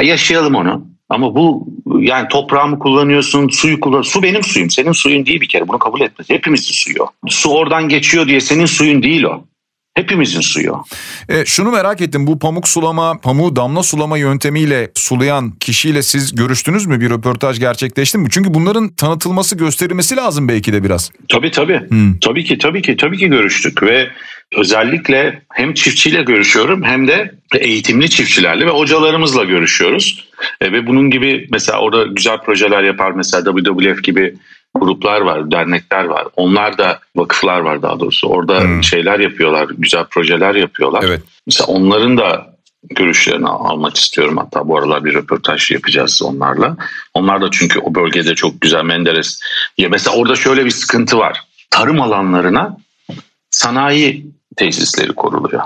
Ya, 0.00 0.06
yaşayalım 0.06 0.54
onu. 0.54 0.86
Ama 1.08 1.34
bu 1.34 1.68
yani 2.00 2.28
toprağımı 2.28 2.78
kullanıyorsun, 2.78 3.48
suyu 3.48 3.80
kullan. 3.80 4.02
Su 4.02 4.22
benim 4.22 4.42
suyum, 4.42 4.70
senin 4.70 4.92
suyun 4.92 5.26
değil 5.26 5.40
bir 5.40 5.48
kere. 5.48 5.68
Bunu 5.68 5.78
kabul 5.78 6.00
etmez. 6.00 6.30
Hepimizin 6.30 6.72
suyu. 6.72 7.06
Su 7.28 7.50
oradan 7.50 7.88
geçiyor 7.88 8.26
diye 8.26 8.40
senin 8.40 8.66
suyun 8.66 9.02
değil 9.02 9.22
o. 9.22 9.44
Hepimizin 9.94 10.40
suyu. 10.40 10.76
E, 11.28 11.44
şunu 11.44 11.70
merak 11.70 12.00
ettim 12.00 12.26
bu 12.26 12.38
pamuk 12.38 12.68
sulama, 12.68 13.18
pamuğu 13.18 13.56
damla 13.56 13.82
sulama 13.82 14.18
yöntemiyle 14.18 14.90
sulayan 14.94 15.50
kişiyle 15.50 16.02
siz 16.02 16.34
görüştünüz 16.34 16.86
mü? 16.86 17.00
Bir 17.00 17.10
röportaj 17.10 17.60
gerçekleşti 17.60 18.18
mi? 18.18 18.28
Çünkü 18.30 18.54
bunların 18.54 18.88
tanıtılması, 18.88 19.56
gösterilmesi 19.56 20.16
lazım 20.16 20.48
belki 20.48 20.72
de 20.72 20.84
biraz. 20.84 21.10
Tabii 21.28 21.50
tabii. 21.50 21.80
Hmm. 21.88 22.18
Tabii 22.18 22.44
ki 22.44 22.58
tabii 22.58 22.82
ki 22.82 22.96
tabii 22.96 23.18
ki 23.18 23.28
görüştük 23.28 23.82
ve 23.82 24.08
özellikle 24.56 25.42
hem 25.52 25.74
çiftçiyle 25.74 26.22
görüşüyorum 26.22 26.82
hem 26.82 27.08
de 27.08 27.34
eğitimli 27.54 28.10
çiftçilerle 28.10 28.66
ve 28.66 28.70
hocalarımızla 28.70 29.44
görüşüyoruz. 29.44 30.28
E, 30.60 30.72
ve 30.72 30.86
bunun 30.86 31.10
gibi 31.10 31.48
mesela 31.50 31.78
orada 31.78 32.06
güzel 32.06 32.38
projeler 32.38 32.82
yapar 32.82 33.10
mesela 33.10 33.44
WWF 33.44 34.02
gibi 34.02 34.34
gruplar 34.74 35.20
var, 35.20 35.50
dernekler 35.50 36.04
var. 36.04 36.26
Onlar 36.36 36.78
da 36.78 37.00
vakıflar 37.16 37.60
var 37.60 37.82
daha 37.82 38.00
doğrusu. 38.00 38.28
Orada 38.28 38.60
hmm. 38.60 38.84
şeyler 38.84 39.20
yapıyorlar, 39.20 39.68
güzel 39.78 40.04
projeler 40.04 40.54
yapıyorlar. 40.54 41.04
Evet. 41.06 41.22
Mesela 41.46 41.66
onların 41.66 42.18
da 42.18 42.56
görüşlerini 42.90 43.48
almak 43.48 43.96
istiyorum. 43.96 44.36
Hatta 44.36 44.68
bu 44.68 44.78
aralar 44.78 45.04
bir 45.04 45.14
röportaj 45.14 45.70
yapacağız 45.70 46.22
onlarla. 46.22 46.76
Onlar 47.14 47.42
da 47.42 47.50
çünkü 47.50 47.78
o 47.78 47.94
bölgede 47.94 48.34
çok 48.34 48.60
güzel 48.60 48.84
Menderes. 48.84 49.40
Ya 49.78 49.88
mesela 49.88 50.16
orada 50.16 50.36
şöyle 50.36 50.64
bir 50.64 50.70
sıkıntı 50.70 51.18
var. 51.18 51.40
Tarım 51.70 52.00
alanlarına 52.00 52.76
sanayi 53.50 54.26
tesisleri 54.56 55.12
koruluyor. 55.12 55.62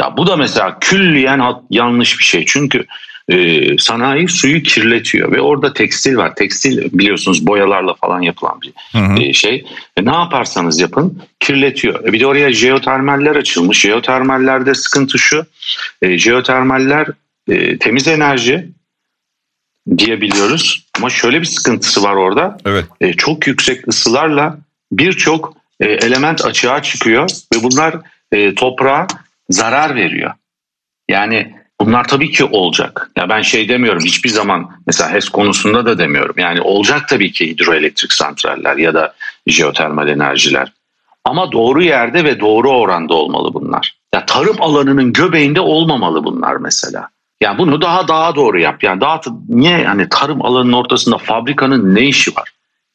Ya 0.00 0.16
bu 0.16 0.26
da 0.26 0.36
mesela 0.36 0.78
külliyen 0.80 1.42
yanlış 1.70 2.18
bir 2.18 2.24
şey. 2.24 2.44
Çünkü 2.46 2.86
e, 3.28 3.78
sanayi 3.78 4.28
suyu 4.28 4.62
kirletiyor 4.62 5.32
ve 5.32 5.40
orada 5.40 5.72
tekstil 5.72 6.16
var. 6.16 6.34
Tekstil 6.34 6.88
biliyorsunuz 6.92 7.46
boyalarla 7.46 7.94
falan 7.94 8.20
yapılan 8.20 8.60
bir 8.62 8.72
hı 8.92 8.98
hı. 8.98 9.22
E, 9.22 9.32
şey. 9.32 9.64
E, 9.96 10.04
ne 10.04 10.14
yaparsanız 10.14 10.80
yapın 10.80 11.22
kirletiyor. 11.40 12.08
E, 12.08 12.12
bir 12.12 12.20
de 12.20 12.26
oraya 12.26 12.52
jeotermaller 12.52 13.36
açılmış. 13.36 13.80
Jeotermallerde 13.80 14.74
sıkıntı 14.74 15.18
şu. 15.18 15.46
E, 16.02 16.18
jeotermaller 16.18 17.06
e, 17.48 17.78
temiz 17.78 18.08
enerji 18.08 18.68
diyebiliyoruz. 19.98 20.86
Ama 20.98 21.10
şöyle 21.10 21.40
bir 21.40 21.46
sıkıntısı 21.46 22.02
var 22.02 22.14
orada. 22.14 22.58
Evet. 22.66 22.84
E, 23.00 23.12
çok 23.12 23.46
yüksek 23.46 23.88
ısılarla 23.88 24.58
birçok 24.92 25.56
e, 25.80 25.86
element 25.86 26.44
açığa 26.44 26.82
çıkıyor 26.82 27.30
ve 27.54 27.62
bunlar 27.62 27.96
e, 28.32 28.54
toprağa 28.54 29.06
zarar 29.50 29.94
veriyor. 29.94 30.32
Yani 31.08 31.54
bunlar 31.86 32.08
tabii 32.08 32.30
ki 32.30 32.44
olacak. 32.44 33.10
Ya 33.16 33.28
ben 33.28 33.42
şey 33.42 33.68
demiyorum 33.68 34.04
hiçbir 34.04 34.28
zaman 34.28 34.70
mesela 34.86 35.12
HES 35.12 35.28
konusunda 35.28 35.86
da 35.86 35.98
demiyorum. 35.98 36.34
Yani 36.38 36.60
olacak 36.60 37.08
tabii 37.08 37.32
ki 37.32 37.50
hidroelektrik 37.50 38.12
santraller 38.12 38.76
ya 38.76 38.94
da 38.94 39.14
jeotermal 39.46 40.08
enerjiler. 40.08 40.72
Ama 41.24 41.52
doğru 41.52 41.82
yerde 41.82 42.24
ve 42.24 42.40
doğru 42.40 42.70
oranda 42.70 43.14
olmalı 43.14 43.54
bunlar. 43.54 43.96
Ya 44.14 44.26
tarım 44.26 44.56
alanının 44.60 45.12
göbeğinde 45.12 45.60
olmamalı 45.60 46.24
bunlar 46.24 46.56
mesela. 46.56 47.08
Yani 47.40 47.58
bunu 47.58 47.80
daha 47.80 48.08
daha 48.08 48.34
doğru 48.34 48.60
yap. 48.60 48.82
Yani 48.82 49.00
daha 49.00 49.20
niye 49.48 49.78
yani 49.78 50.08
tarım 50.08 50.42
alanının 50.42 50.72
ortasında 50.72 51.18
fabrikanın 51.18 51.94
ne 51.94 52.02
işi 52.02 52.36
var? 52.36 52.52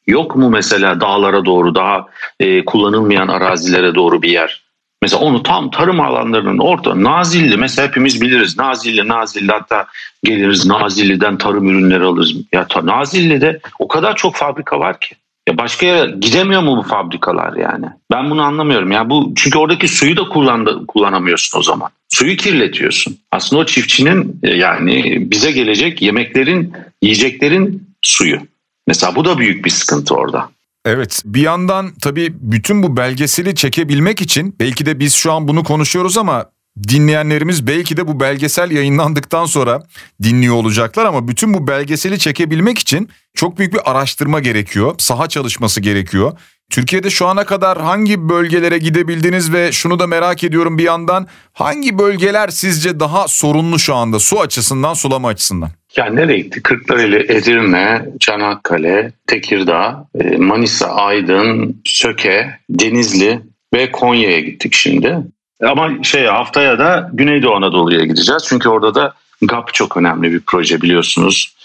Yok 0.07 0.35
mu 0.35 0.49
mesela 0.49 1.01
dağlara 1.01 1.45
doğru 1.45 1.75
daha 1.75 2.05
e, 2.39 2.65
kullanılmayan 2.65 3.27
arazilere 3.27 3.95
doğru 3.95 4.21
bir 4.21 4.31
yer? 4.31 4.68
Mesela 5.01 5.21
onu 5.21 5.43
tam 5.43 5.71
tarım 5.71 6.01
alanlarının 6.01 6.57
orta 6.57 7.03
Nazilli 7.03 7.57
mesela 7.57 7.87
hepimiz 7.87 8.21
biliriz. 8.21 8.57
Nazilli 8.57 9.07
Nazilli 9.07 9.51
hatta 9.51 9.87
geliriz 10.23 10.65
Nazilli'den 10.65 11.37
tarım 11.37 11.69
ürünleri 11.69 12.03
alırız. 12.03 12.35
Ya 12.53 12.67
ta, 12.67 12.85
Nazilli'de 12.85 13.59
o 13.79 13.87
kadar 13.87 14.15
çok 14.15 14.35
fabrika 14.35 14.79
var 14.79 14.99
ki. 14.99 15.15
Ya 15.49 15.57
başka 15.57 15.85
yere 15.85 16.11
gidemiyor 16.11 16.61
mu 16.61 16.77
bu 16.77 16.83
fabrikalar 16.83 17.53
yani? 17.53 17.85
Ben 18.11 18.29
bunu 18.29 18.41
anlamıyorum. 18.41 18.91
Ya 18.91 19.09
bu 19.09 19.33
çünkü 19.35 19.57
oradaki 19.57 19.87
suyu 19.87 20.17
da 20.17 20.23
kullandı, 20.23 20.85
kullanamıyorsun 20.87 21.59
o 21.59 21.63
zaman. 21.63 21.89
Suyu 22.09 22.37
kirletiyorsun. 22.37 23.17
Aslında 23.31 23.61
o 23.61 23.65
çiftçinin 23.65 24.39
e, 24.43 24.53
yani 24.53 25.17
bize 25.31 25.51
gelecek 25.51 26.01
yemeklerin, 26.01 26.73
yiyeceklerin 27.01 27.87
suyu. 28.01 28.39
Mesela 28.87 29.15
bu 29.15 29.25
da 29.25 29.37
büyük 29.37 29.65
bir 29.65 29.69
sıkıntı 29.69 30.15
orada. 30.15 30.49
Evet 30.89 31.21
bir 31.25 31.41
yandan 31.41 31.91
tabii 32.01 32.33
bütün 32.39 32.83
bu 32.83 32.97
belgeseli 32.97 33.55
çekebilmek 33.55 34.21
için 34.21 34.55
belki 34.59 34.85
de 34.85 34.99
biz 34.99 35.13
şu 35.13 35.31
an 35.31 35.47
bunu 35.47 35.63
konuşuyoruz 35.63 36.17
ama 36.17 36.45
dinleyenlerimiz 36.87 37.67
belki 37.67 37.97
de 37.97 38.07
bu 38.07 38.19
belgesel 38.19 38.71
yayınlandıktan 38.71 39.45
sonra 39.45 39.83
dinliyor 40.23 40.55
olacaklar 40.55 41.05
ama 41.05 41.27
bütün 41.27 41.53
bu 41.53 41.67
belgeseli 41.67 42.19
çekebilmek 42.19 42.79
için 42.79 43.09
çok 43.33 43.57
büyük 43.57 43.73
bir 43.73 43.91
araştırma 43.91 44.39
gerekiyor. 44.39 44.95
Saha 44.97 45.29
çalışması 45.29 45.81
gerekiyor. 45.81 46.31
Türkiye'de 46.69 47.09
şu 47.09 47.27
ana 47.27 47.45
kadar 47.45 47.81
hangi 47.81 48.29
bölgelere 48.29 48.77
gidebildiniz 48.77 49.53
ve 49.53 49.71
şunu 49.71 49.99
da 49.99 50.07
merak 50.07 50.43
ediyorum 50.43 50.77
bir 50.77 50.83
yandan 50.83 51.27
hangi 51.53 51.97
bölgeler 51.97 52.47
sizce 52.47 52.99
daha 52.99 53.27
sorunlu 53.27 53.79
şu 53.79 53.95
anda 53.95 54.19
su 54.19 54.39
açısından 54.39 54.93
sulama 54.93 55.27
açısından? 55.27 55.69
Yani 55.95 56.15
nereye 56.15 56.39
gitti? 56.39 56.63
Kırklareli, 56.63 57.25
Edirne, 57.33 58.05
Çanakkale, 58.19 59.11
Tekirdağ, 59.27 60.07
e, 60.21 60.37
Manisa, 60.37 60.87
Aydın, 60.87 61.81
Söke, 61.85 62.59
Denizli 62.69 63.39
ve 63.73 63.91
Konya'ya 63.91 64.39
gittik 64.39 64.73
şimdi. 64.73 65.17
Ama 65.63 66.03
şey 66.03 66.25
haftaya 66.25 66.79
da 66.79 67.09
Güneydoğu 67.13 67.55
Anadolu'ya 67.55 68.05
gideceğiz. 68.05 68.45
Çünkü 68.49 68.69
orada 68.69 68.95
da 68.95 69.13
GAP 69.41 69.73
çok 69.73 69.97
önemli 69.97 70.31
bir 70.31 70.41
proje 70.47 70.81
biliyorsunuz. 70.81 71.55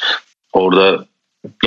Orada 0.52 1.04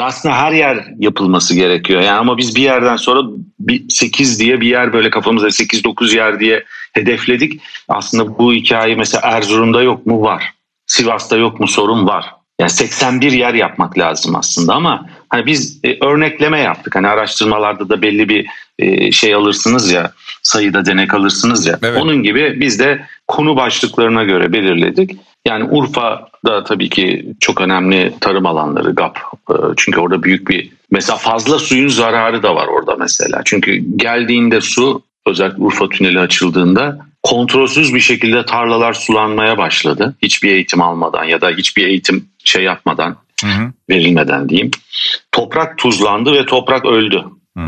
aslında 0.02 0.36
her 0.36 0.52
yer 0.52 0.88
yapılması 1.00 1.56
gerekiyor. 1.56 2.02
Yani 2.02 2.20
ama 2.20 2.38
biz 2.38 2.56
bir 2.56 2.62
yerden 2.62 2.96
sonra 2.96 3.22
bir 3.60 3.90
8 3.90 4.40
diye 4.40 4.62
bir 4.62 4.68
yer 4.68 4.94
böyle 4.94 5.10
kafamızda 5.10 5.48
8-9 5.48 6.16
yer 6.16 6.40
diye 6.40 6.64
hedefledik. 6.94 7.62
Aslında 7.88 8.38
bu 8.38 8.54
hikaye 8.54 8.96
mesela 8.96 9.22
Erzurum'da 9.24 9.82
yok 9.82 10.06
mu? 10.06 10.22
Var. 10.22 10.54
Sivas'ta 10.88 11.38
yok 11.38 11.60
mu? 11.60 11.68
Sorun 11.68 12.08
var. 12.08 12.26
Yani 12.60 12.70
81 12.70 13.32
yer 13.32 13.54
yapmak 13.54 13.98
lazım 13.98 14.36
aslında 14.36 14.74
ama 14.74 15.10
hani 15.30 15.46
biz 15.46 15.80
e, 15.84 16.06
örnekleme 16.06 16.60
yaptık. 16.60 16.96
Hani 16.96 17.08
araştırmalarda 17.08 17.90
da 17.90 18.02
belli 18.02 18.30
bir 18.30 18.46
e, 18.80 19.12
şey 19.12 19.34
alırsınız 19.34 19.92
ya 19.92 20.12
sayıda 20.44 20.86
denek 20.86 21.14
alırsınız 21.14 21.68
ya. 21.68 21.80
Evet. 21.84 22.02
Onun 22.02 22.24
gibi 22.24 22.60
biz 22.60 22.80
de 22.80 23.06
konu 23.28 23.56
başlıklarına 23.56 24.24
göre 24.24 24.54
belirledik. 24.54 25.18
Yani 25.48 25.64
Urfa'da 25.64 26.64
tabii 26.64 26.90
ki 26.90 27.34
çok 27.40 27.62
önemli 27.62 28.14
tarım 28.22 28.46
alanları 28.46 28.92
GAP. 28.92 29.18
E, 29.50 29.54
çünkü 29.78 30.00
orada 30.00 30.24
büyük 30.24 30.50
bir 30.50 30.70
mesela 30.92 31.18
fazla 31.18 31.60
suyun 31.60 31.88
zararı 31.88 32.44
da 32.44 32.56
var 32.56 32.68
orada 32.68 32.96
mesela. 32.96 33.42
Çünkü 33.46 33.98
geldiğinde 33.98 34.62
su 34.62 35.02
özellikle 35.28 35.64
Urfa 35.64 35.90
tüneli 35.90 36.20
açıldığında 36.20 37.00
kontrolsüz 37.24 37.94
bir 37.94 38.00
şekilde 38.00 38.46
tarlalar 38.46 38.94
sulanmaya 38.94 39.58
başladı. 39.58 40.16
Hiçbir 40.22 40.52
eğitim 40.52 40.82
almadan 40.82 41.24
ya 41.24 41.42
da 41.42 41.50
hiçbir 41.50 41.88
eğitim 41.88 42.26
şey 42.44 42.64
yapmadan, 42.64 43.16
hı 43.44 43.48
hı. 43.48 43.72
verilmeden 43.90 44.50
diyeyim. 44.50 44.72
Toprak 45.32 45.78
tuzlandı 45.78 46.34
ve 46.34 46.46
toprak 46.46 46.86
öldü. 46.86 47.24
Hı. 47.58 47.64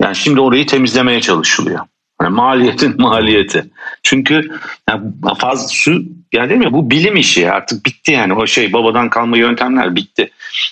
Yani 0.00 0.16
şimdi 0.16 0.40
orayı 0.40 0.66
temizlemeye 0.66 1.20
çalışılıyor. 1.20 1.80
Yani 2.22 2.34
maliyetin 2.34 2.94
maliyeti. 3.02 3.64
Çünkü 4.02 4.50
yani 4.88 5.02
fazla 5.38 5.68
su 5.68 6.02
yani 6.32 6.50
değil 6.50 6.60
mi? 6.60 6.72
Bu 6.72 6.90
bilim 6.90 7.16
işi 7.16 7.50
artık 7.50 7.86
bitti 7.86 8.12
yani 8.12 8.34
o 8.34 8.46
şey 8.46 8.72
babadan 8.72 9.10
kalma 9.10 9.36
yöntemler 9.36 9.96
bitti. 9.96 10.30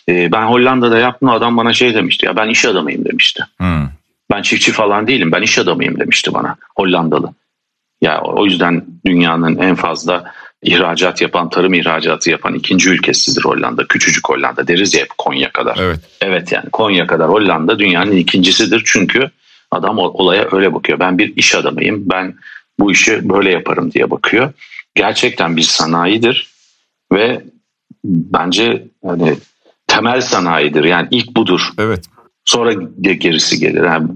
Ee, 0.08 0.32
ben 0.32 0.42
Hollanda'da 0.42 0.98
yaptım 0.98 1.28
adam 1.28 1.56
bana 1.56 1.72
şey 1.72 1.94
demişti 1.94 2.26
ya 2.26 2.36
ben 2.36 2.48
iş 2.48 2.64
adamıyım 2.64 3.04
demişti. 3.04 3.44
Hmm. 3.56 3.88
Ben 4.30 4.42
çiftçi 4.42 4.72
falan 4.72 5.06
değilim 5.06 5.32
ben 5.32 5.42
iş 5.42 5.58
adamıyım 5.58 6.00
demişti 6.00 6.34
bana 6.34 6.56
Hollandalı. 6.76 7.34
Ya 8.00 8.20
o 8.22 8.44
yüzden 8.44 8.84
dünyanın 9.06 9.58
en 9.58 9.74
fazla 9.74 10.32
ihracat 10.62 11.22
yapan, 11.22 11.50
tarım 11.50 11.74
ihracatı 11.74 12.30
yapan 12.30 12.54
ikinci 12.54 12.90
ülkesidir 12.90 13.44
Hollanda. 13.44 13.86
Küçücük 13.86 14.28
Hollanda 14.28 14.68
deriz 14.68 14.94
ya 14.94 15.00
hep 15.00 15.18
Konya 15.18 15.52
kadar. 15.52 15.78
Evet. 15.80 16.00
Evet 16.20 16.52
yani 16.52 16.70
Konya 16.70 17.06
kadar 17.06 17.28
Hollanda 17.28 17.78
dünyanın 17.78 18.12
ikincisidir 18.12 18.82
çünkü 18.86 19.30
adam 19.70 19.98
olaya 19.98 20.48
öyle 20.52 20.74
bakıyor. 20.74 20.98
Ben 20.98 21.18
bir 21.18 21.36
iş 21.36 21.54
adamıyım, 21.54 22.04
ben 22.10 22.34
bu 22.78 22.92
işi 22.92 23.28
böyle 23.28 23.50
yaparım 23.50 23.92
diye 23.92 24.10
bakıyor. 24.10 24.52
Gerçekten 24.94 25.56
bir 25.56 25.62
sanayidir 25.62 26.48
ve 27.12 27.44
bence 28.04 28.84
hani 29.04 29.36
temel 29.86 30.20
sanayidir. 30.20 30.84
Yani 30.84 31.08
ilk 31.10 31.36
budur. 31.36 31.60
Evet. 31.78 32.04
Sonra 32.44 32.72
gerisi 33.00 33.60
gelir. 33.60 33.84
Yani 33.84 34.08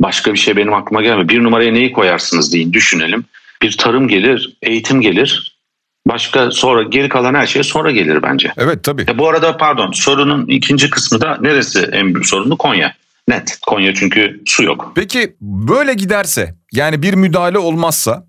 başka 0.00 0.32
bir 0.32 0.38
şey 0.38 0.56
benim 0.56 0.74
aklıma 0.74 1.02
gelmiyor. 1.02 1.28
Bir 1.28 1.42
numaraya 1.42 1.72
neyi 1.72 1.92
koyarsınız 1.92 2.52
deyin 2.52 2.72
düşünelim. 2.72 3.24
Bir 3.62 3.76
tarım 3.76 4.08
gelir, 4.08 4.56
eğitim 4.62 5.00
gelir. 5.00 5.58
Başka 6.06 6.50
sonra 6.50 6.82
geri 6.82 7.08
kalan 7.08 7.34
her 7.34 7.46
şey 7.46 7.62
sonra 7.62 7.90
gelir 7.90 8.22
bence. 8.22 8.52
Evet 8.56 8.84
tabii. 8.84 9.06
E 9.08 9.18
bu 9.18 9.28
arada 9.28 9.56
pardon 9.56 9.92
sorunun 9.92 10.46
ikinci 10.46 10.90
kısmı 10.90 11.20
da 11.20 11.38
neresi 11.40 11.80
en 11.92 12.14
büyük 12.14 12.26
sorunu? 12.26 12.56
Konya. 12.56 12.94
Net. 13.28 13.58
Konya 13.66 13.94
çünkü 13.94 14.42
su 14.46 14.62
yok. 14.62 14.92
Peki 14.94 15.36
böyle 15.40 15.94
giderse 15.94 16.54
yani 16.72 17.02
bir 17.02 17.14
müdahale 17.14 17.58
olmazsa 17.58 18.28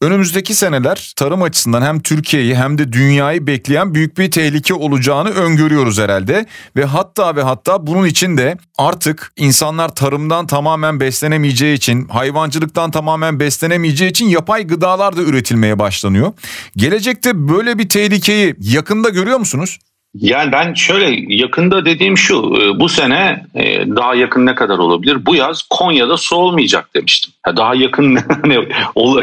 Önümüzdeki 0.00 0.54
seneler 0.54 1.12
tarım 1.16 1.42
açısından 1.42 1.82
hem 1.82 2.00
Türkiye'yi 2.00 2.56
hem 2.56 2.78
de 2.78 2.92
dünyayı 2.92 3.46
bekleyen 3.46 3.94
büyük 3.94 4.18
bir 4.18 4.30
tehlike 4.30 4.74
olacağını 4.74 5.30
öngörüyoruz 5.30 5.98
herhalde. 5.98 6.46
Ve 6.76 6.84
hatta 6.84 7.36
ve 7.36 7.42
hatta 7.42 7.86
bunun 7.86 8.06
için 8.06 8.36
de 8.36 8.56
artık 8.78 9.32
insanlar 9.36 9.94
tarımdan 9.94 10.46
tamamen 10.46 11.00
beslenemeyeceği 11.00 11.76
için, 11.76 12.08
hayvancılıktan 12.08 12.90
tamamen 12.90 13.40
beslenemeyeceği 13.40 14.10
için 14.10 14.28
yapay 14.28 14.66
gıdalar 14.66 15.16
da 15.16 15.22
üretilmeye 15.22 15.78
başlanıyor. 15.78 16.32
Gelecekte 16.76 17.48
böyle 17.48 17.78
bir 17.78 17.88
tehlikeyi 17.88 18.54
yakında 18.58 19.08
görüyor 19.08 19.38
musunuz? 19.38 19.78
Yani 20.20 20.52
ben 20.52 20.74
şöyle 20.74 21.34
yakında 21.34 21.84
dediğim 21.84 22.18
şu 22.18 22.34
e, 22.36 22.80
bu 22.80 22.88
sene 22.88 23.44
e, 23.54 23.86
daha 23.96 24.14
yakın 24.14 24.46
ne 24.46 24.54
kadar 24.54 24.78
olabilir? 24.78 25.26
Bu 25.26 25.34
yaz 25.34 25.62
Konya'da 25.70 26.16
su 26.16 26.36
olmayacak 26.36 26.88
demiştim. 26.94 27.32
Daha 27.56 27.74
yakın 27.74 28.16
hani 28.42 28.68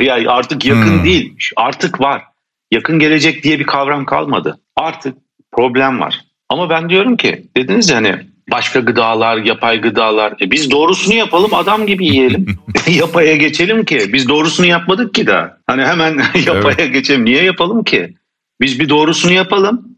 yani 0.06 0.30
artık 0.30 0.66
yakın 0.66 0.98
hmm. 0.98 1.06
değil 1.06 1.36
artık 1.56 2.02
var. 2.02 2.24
Yakın 2.72 3.00
gelecek 3.00 3.44
diye 3.44 3.60
bir 3.60 3.66
kavram 3.66 4.06
kalmadı. 4.06 4.60
Artık 4.76 5.18
problem 5.52 6.00
var. 6.00 6.22
Ama 6.50 6.70
ben 6.70 6.90
diyorum 6.90 7.18
ki 7.18 7.44
dediniz 7.58 7.90
ya 7.90 7.98
hani 7.98 8.16
başka 8.52 8.80
gıdalar, 8.80 9.38
yapay 9.38 9.82
gıdalar. 9.82 10.34
E 10.42 10.52
biz 10.52 10.72
doğrusunu 10.72 11.16
yapalım 11.16 11.54
adam 11.54 11.86
gibi 11.88 12.06
yiyelim. 12.06 12.46
Yapaya 12.88 13.36
geçelim 13.36 13.86
ki. 13.86 14.14
Biz 14.14 14.30
doğrusunu 14.30 14.66
yapmadık 14.66 15.14
ki 15.14 15.28
daha. 15.28 15.58
Hani 15.68 15.86
hemen 15.86 16.22
yapaya 16.46 16.76
evet. 16.80 16.94
geçelim. 16.94 17.26
Niye 17.26 17.44
yapalım 17.44 17.84
ki? 17.84 18.14
Biz 18.62 18.80
bir 18.80 18.90
doğrusunu 18.90 19.34
yapalım. 19.34 19.93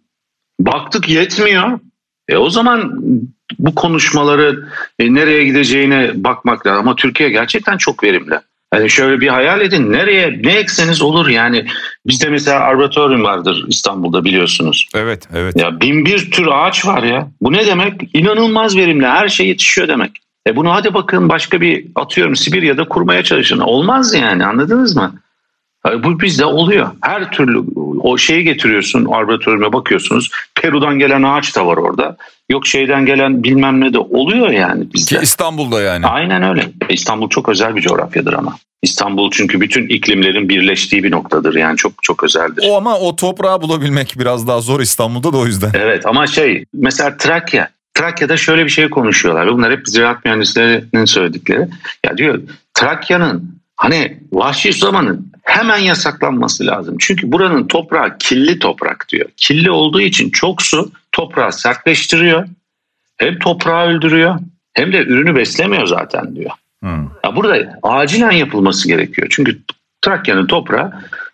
Baktık 0.59 1.09
yetmiyor. 1.09 1.79
E 2.29 2.37
o 2.37 2.49
zaman 2.49 3.01
bu 3.59 3.75
konuşmaları 3.75 4.69
e, 4.99 5.13
nereye 5.13 5.45
gideceğine 5.45 6.11
bakmak 6.15 6.67
lazım. 6.67 6.79
Ama 6.79 6.95
Türkiye 6.95 7.29
gerçekten 7.29 7.77
çok 7.77 8.03
verimli. 8.03 8.39
Yani 8.73 8.89
şöyle 8.89 9.19
bir 9.19 9.27
hayal 9.27 9.61
edin 9.61 9.91
nereye 9.91 10.39
ne 10.43 10.53
ekseniz 10.53 11.01
olur 11.01 11.27
yani 11.27 11.65
bizde 12.07 12.29
mesela 12.29 12.59
arboretorium 12.59 13.23
vardır 13.23 13.65
İstanbul'da 13.67 14.25
biliyorsunuz. 14.25 14.89
Evet 14.95 15.27
evet. 15.33 15.61
Ya 15.61 15.81
bin 15.81 16.05
bir 16.05 16.31
tür 16.31 16.47
ağaç 16.51 16.85
var 16.85 17.03
ya 17.03 17.27
bu 17.41 17.53
ne 17.53 17.65
demek 17.65 17.93
inanılmaz 18.13 18.77
verimli 18.77 19.07
her 19.07 19.27
şey 19.27 19.47
yetişiyor 19.47 19.87
demek. 19.87 20.21
E 20.47 20.55
bunu 20.55 20.73
hadi 20.73 20.93
bakın 20.93 21.29
başka 21.29 21.61
bir 21.61 21.85
atıyorum 21.95 22.35
Sibirya'da 22.35 22.87
kurmaya 22.87 23.23
çalışın 23.23 23.59
olmaz 23.59 24.13
yani 24.13 24.45
anladınız 24.45 24.95
mı? 24.95 25.13
Bu 26.03 26.21
bizde 26.21 26.45
oluyor. 26.45 26.87
Her 27.01 27.31
türlü 27.31 27.63
o 27.99 28.17
şeyi 28.17 28.43
getiriyorsun 28.43 29.05
arboretöryüme 29.05 29.73
bakıyorsunuz. 29.73 30.31
Peru'dan 30.55 30.99
gelen 30.99 31.23
ağaç 31.23 31.55
da 31.55 31.67
var 31.67 31.77
orada. 31.77 32.17
Yok 32.49 32.67
şeyden 32.67 33.05
gelen 33.05 33.43
bilmem 33.43 33.81
ne 33.81 33.93
de 33.93 33.99
oluyor 33.99 34.49
yani 34.49 34.93
bizde. 34.93 35.15
Ki 35.15 35.23
İstanbul'da 35.23 35.81
yani. 35.81 36.07
Aynen 36.07 36.43
öyle. 36.43 36.71
İstanbul 36.89 37.29
çok 37.29 37.49
özel 37.49 37.75
bir 37.75 37.81
coğrafyadır 37.81 38.33
ama. 38.33 38.57
İstanbul 38.81 39.31
çünkü 39.31 39.61
bütün 39.61 39.87
iklimlerin 39.87 40.49
birleştiği 40.49 41.03
bir 41.03 41.11
noktadır. 41.11 41.55
Yani 41.55 41.77
çok 41.77 41.93
çok 42.01 42.23
özeldir. 42.23 42.63
O 42.69 42.77
ama 42.77 42.99
o 42.99 43.15
toprağı 43.15 43.61
bulabilmek 43.61 44.13
biraz 44.19 44.47
daha 44.47 44.61
zor 44.61 44.79
İstanbul'da 44.79 45.33
da 45.33 45.37
o 45.37 45.45
yüzden. 45.45 45.71
Evet 45.73 46.05
ama 46.05 46.27
şey 46.27 46.65
mesela 46.73 47.17
Trakya. 47.17 47.69
Trakya'da 47.93 48.37
şöyle 48.37 48.65
bir 48.65 48.69
şey 48.69 48.89
konuşuyorlar. 48.89 49.47
Bunlar 49.47 49.71
hep 49.71 49.87
ziraat 49.87 50.25
mühendislerinin 50.25 51.05
söyledikleri. 51.05 51.67
Ya 52.05 52.17
diyor 52.17 52.41
Trakya'nın 52.73 53.55
hani 53.75 54.19
vahşi 54.31 54.73
sulamanın 54.73 55.31
hemen 55.43 55.77
yasaklanması 55.77 56.65
lazım. 56.65 56.95
Çünkü 56.99 57.31
buranın 57.31 57.67
toprağı 57.67 58.17
killi 58.17 58.59
toprak 58.59 59.05
diyor. 59.09 59.29
Killi 59.37 59.71
olduğu 59.71 60.01
için 60.01 60.29
çok 60.29 60.61
su 60.61 60.91
toprağı 61.11 61.53
sertleştiriyor. 61.53 62.47
Hem 63.17 63.39
toprağı 63.39 63.87
öldürüyor 63.87 64.39
hem 64.73 64.93
de 64.93 64.97
ürünü 64.97 65.35
beslemiyor 65.35 65.87
zaten 65.87 66.35
diyor. 66.35 66.51
Hmm. 66.79 67.09
Ya 67.23 67.35
burada 67.35 67.79
acilen 67.83 68.31
yapılması 68.31 68.87
gerekiyor. 68.87 69.27
Çünkü 69.31 69.59
Trakya'nın 70.01 70.47
toprağı 70.47 70.91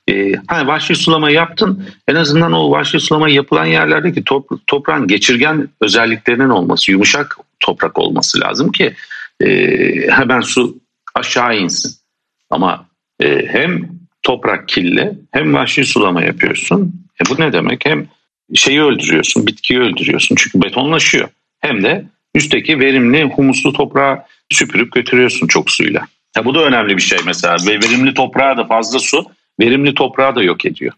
e, 0.09 0.33
hani 0.47 0.67
vahşi 0.67 0.95
sulama 0.95 1.29
yaptın 1.29 1.85
en 2.07 2.15
azından 2.15 2.51
o 2.51 2.71
vahşi 2.71 2.99
sulama 2.99 3.29
yapılan 3.29 3.65
yerlerdeki 3.65 4.23
top, 4.23 4.67
toprağın 4.67 5.07
geçirgen 5.07 5.69
özelliklerinin 5.81 6.49
olması, 6.49 6.91
yumuşak 6.91 7.37
toprak 7.59 7.99
olması 7.99 8.39
lazım 8.39 8.71
ki 8.71 8.95
e, 9.41 9.47
hemen 10.09 10.41
su 10.41 10.77
aşağı 11.15 11.57
insin. 11.57 12.00
Ama 12.51 12.85
e, 13.23 13.47
hem 13.47 13.89
toprak 14.23 14.67
kirli 14.67 15.13
hem 15.31 15.53
vahşi 15.53 15.85
sulama 15.85 16.21
yapıyorsun. 16.21 17.05
E 17.21 17.29
bu 17.29 17.41
ne 17.41 17.53
demek? 17.53 17.85
Hem 17.85 18.07
şeyi 18.55 18.81
öldürüyorsun, 18.81 19.47
bitkiyi 19.47 19.79
öldürüyorsun 19.79 20.35
çünkü 20.35 20.61
betonlaşıyor. 20.61 21.29
Hem 21.59 21.83
de 21.83 22.05
üstteki 22.35 22.79
verimli 22.79 23.23
humuslu 23.23 23.73
toprağı 23.73 24.23
süpürüp 24.49 24.91
götürüyorsun 24.91 25.47
çok 25.47 25.71
suyla. 25.71 26.07
Ya 26.37 26.45
bu 26.45 26.55
da 26.55 26.63
önemli 26.63 26.97
bir 26.97 27.01
şey 27.01 27.19
mesela. 27.25 27.57
Ve 27.67 27.71
verimli 27.71 28.13
toprağa 28.13 28.57
da 28.57 28.65
fazla 28.65 28.99
su, 28.99 29.25
verimli 29.59 29.93
toprağı 29.93 30.35
da 30.35 30.43
yok 30.43 30.65
ediyor. 30.65 30.93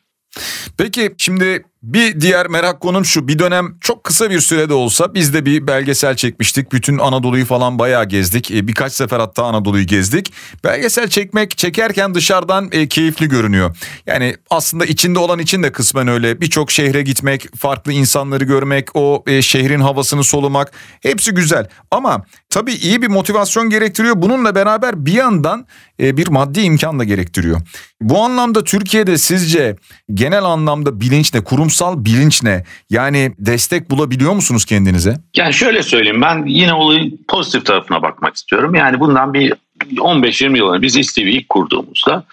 Peki 0.78 1.12
şimdi 1.18 1.64
bir 1.84 2.22
diğer 2.22 2.48
merak 2.48 2.80
konum 2.80 3.06
şu 3.06 3.28
bir 3.28 3.40
dönem 3.40 3.76
çok 3.82 4.04
kısa 4.04 4.30
bir 4.30 4.40
sürede 4.40 4.74
olsa 4.74 5.14
biz 5.14 5.34
de 5.34 5.46
bir 5.46 5.68
belgesel 5.68 6.16
çekmiştik. 6.16 6.72
Bütün 6.72 6.98
Anadolu'yu 6.98 7.46
falan 7.46 7.80
bayağı 7.80 8.06
gezdik. 8.06 8.52
E, 8.52 8.68
birkaç 8.68 8.94
sefer 8.94 9.20
hatta 9.20 9.44
Anadolu'yu 9.44 9.88
gezdik. 9.88 10.34
Belgesel 10.64 11.10
çekmek 11.10 11.58
çekerken 11.58 12.16
dışarıdan 12.16 12.70
e, 12.72 12.88
keyifli 12.88 13.30
görünüyor. 13.30 13.78
Yani 14.06 14.36
aslında 14.50 14.86
içinde 14.86 15.20
olan 15.20 15.40
için 15.40 15.64
de 15.64 15.72
kısmen 15.72 16.08
öyle. 16.08 16.42
Birçok 16.42 16.72
şehre 16.72 17.02
gitmek, 17.02 17.56
farklı 17.58 17.92
insanları 17.92 18.44
görmek, 18.44 18.96
o 18.96 19.24
e, 19.28 19.42
şehrin 19.42 19.80
havasını 19.80 20.24
solumak 20.24 20.72
hepsi 21.02 21.32
güzel. 21.32 21.68
Ama 21.92 22.24
tabii 22.50 22.74
iyi 22.74 23.02
bir 23.02 23.08
motivasyon 23.08 23.70
gerektiriyor. 23.70 24.22
Bununla 24.22 24.56
beraber 24.56 25.06
bir 25.06 25.14
yandan 25.14 25.68
bir 26.00 26.28
maddi 26.28 26.62
imkan 26.62 27.00
da 27.00 27.04
gerektiriyor. 27.04 27.62
Bu 28.02 28.20
anlamda 28.20 28.64
Türkiye'de 28.64 29.18
sizce 29.18 29.76
genel 30.14 30.44
anlamda 30.44 31.02
bilinç 31.02 31.34
ne, 31.34 31.44
kurumsal 31.74 32.06
bilinç 32.06 32.44
ne? 32.44 32.64
Yani 32.90 33.32
destek 33.40 33.90
bulabiliyor 33.90 34.34
musunuz 34.34 34.66
kendinize? 34.66 35.16
Yani 35.36 35.54
şöyle 35.54 35.84
söyleyeyim 35.84 36.22
ben 36.22 36.46
yine 36.46 36.74
olayın 36.74 37.20
pozitif 37.28 37.66
tarafına 37.66 38.02
bakmak 38.02 38.36
istiyorum. 38.36 38.76
Yani 38.76 39.00
bundan 39.00 39.34
bir 39.34 39.54
15-20 39.96 40.58
yıl 40.58 40.70
önce 40.70 40.82
biz 40.82 40.98
İSTV'yi 40.98 41.40
ilk 41.40 41.50
kurduğumuzda 41.50 42.24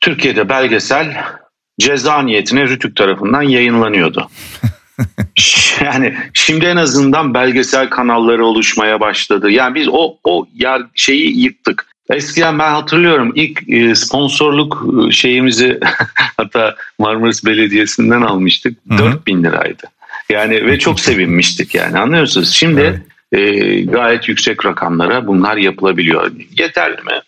Türkiye'de 0.00 0.48
belgesel 0.48 1.24
ceza 1.80 2.22
niyetine 2.22 2.64
Rütük 2.64 2.96
tarafından 2.96 3.42
yayınlanıyordu. 3.42 4.30
yani 5.84 6.14
şimdi 6.32 6.66
en 6.66 6.76
azından 6.76 7.34
belgesel 7.34 7.90
kanalları 7.90 8.44
oluşmaya 8.46 9.00
başladı. 9.00 9.50
Yani 9.50 9.74
biz 9.74 9.88
o 9.88 10.16
o 10.24 10.46
yer 10.54 10.82
şeyi 10.94 11.40
yıktık. 11.42 11.86
Eskiden 12.10 12.58
ben 12.58 12.70
hatırlıyorum 12.70 13.32
ilk 13.34 13.68
e, 13.68 13.94
sponsorluk 13.94 14.86
e, 15.08 15.12
şeyimizi 15.12 15.80
hatta 16.36 16.76
Marmaris 16.98 17.44
Belediyesi'nden 17.44 18.22
almıştık. 18.22 18.78
Hı-hı. 18.88 18.98
4000 18.98 19.44
liraydı. 19.44 19.82
Yani 20.30 20.66
ve 20.66 20.78
çok 20.78 21.00
sevinmiştik 21.00 21.74
yani 21.74 21.98
anlıyorsunuz. 21.98 22.50
Şimdi 22.50 23.00
evet. 23.32 23.54
e, 23.54 23.80
gayet 23.80 24.28
yüksek 24.28 24.66
rakamlara 24.66 25.26
bunlar 25.26 25.56
yapılabiliyor. 25.56 26.32
Yeterli 26.58 27.02
mi? 27.02 27.20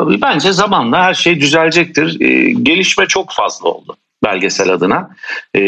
Bence 0.00 0.52
zamanla 0.52 1.02
her 1.02 1.14
şey 1.14 1.40
düzelecektir. 1.40 2.20
E, 2.20 2.50
gelişme 2.52 3.06
çok 3.06 3.32
fazla 3.32 3.68
oldu 3.68 3.96
belgesel 4.24 4.70
adına. 4.70 5.10
Ee, 5.54 5.60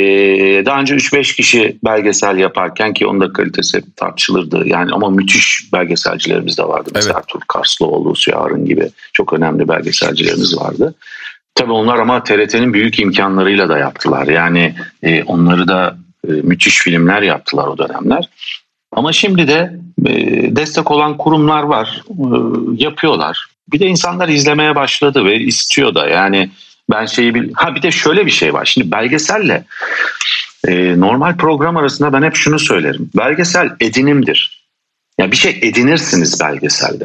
daha 0.66 0.80
önce 0.80 0.94
3-5 0.94 1.36
kişi 1.36 1.76
belgesel 1.84 2.38
yaparken 2.38 2.94
ki 2.94 3.06
onun 3.06 3.20
da 3.20 3.32
kalitesi 3.32 3.82
tartışılırdı. 3.96 4.62
Yani 4.68 4.92
ama 4.92 5.10
müthiş 5.10 5.72
belgeselcilerimiz 5.72 6.58
de 6.58 6.62
vardı. 6.62 6.90
Mesela 6.94 7.12
evet. 7.12 7.24
Ertuğrul 7.24 7.44
Karslıoğlu, 7.48 8.16
Sühar'ın 8.16 8.64
gibi 8.64 8.88
çok 9.12 9.32
önemli 9.32 9.68
belgeselcilerimiz 9.68 10.58
vardı. 10.58 10.94
Tabii 11.54 11.72
onlar 11.72 11.98
ama 11.98 12.22
TRT'nin 12.22 12.74
büyük 12.74 12.98
imkanlarıyla 12.98 13.68
da 13.68 13.78
yaptılar. 13.78 14.26
Yani 14.26 14.74
e, 15.02 15.22
onları 15.22 15.68
da 15.68 15.96
e, 16.28 16.32
müthiş 16.32 16.78
filmler 16.78 17.22
yaptılar 17.22 17.66
o 17.66 17.78
dönemler. 17.78 18.28
Ama 18.92 19.12
şimdi 19.12 19.48
de 19.48 19.72
e, 20.06 20.12
destek 20.56 20.90
olan 20.90 21.16
kurumlar 21.16 21.62
var, 21.62 22.02
e, 22.10 22.26
yapıyorlar. 22.82 23.46
Bir 23.72 23.80
de 23.80 23.86
insanlar 23.86 24.28
izlemeye 24.28 24.74
başladı 24.74 25.24
ve 25.24 25.36
istiyor 25.36 25.94
da. 25.94 26.08
Yani 26.08 26.50
ben 26.90 27.06
şeyi 27.06 27.34
bil 27.34 27.52
ha 27.54 27.74
bir 27.74 27.82
de 27.82 27.90
şöyle 27.90 28.26
bir 28.26 28.30
şey 28.30 28.54
var. 28.54 28.64
Şimdi 28.64 28.90
belgeselle 28.90 29.64
e, 30.68 31.00
normal 31.00 31.36
program 31.36 31.76
arasında 31.76 32.12
ben 32.12 32.22
hep 32.22 32.34
şunu 32.34 32.58
söylerim. 32.58 33.10
Belgesel 33.16 33.70
edinimdir. 33.80 34.64
Ya 35.18 35.24
yani 35.24 35.32
bir 35.32 35.36
şey 35.36 35.58
edinirsiniz 35.62 36.40
belgeselde. 36.40 37.04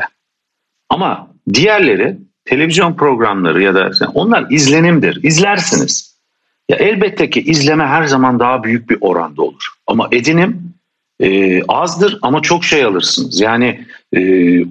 Ama 0.89 1.27
diğerleri 1.53 2.17
televizyon 2.45 2.93
programları 2.93 3.63
ya 3.63 3.75
da 3.75 3.91
onlar 4.13 4.45
izlenimdir. 4.49 5.23
İzlersiniz. 5.23 6.19
Ya 6.69 6.77
elbette 6.77 7.29
ki 7.29 7.41
izleme 7.41 7.85
her 7.85 8.03
zaman 8.03 8.39
daha 8.39 8.63
büyük 8.63 8.89
bir 8.89 8.97
oranda 9.01 9.41
olur. 9.41 9.67
Ama 9.87 10.07
edinim 10.11 10.73
e, 11.19 11.61
azdır 11.63 12.19
ama 12.21 12.41
çok 12.41 12.63
şey 12.63 12.83
alırsınız. 12.83 13.41
Yani 13.41 13.85
e, 14.13 14.21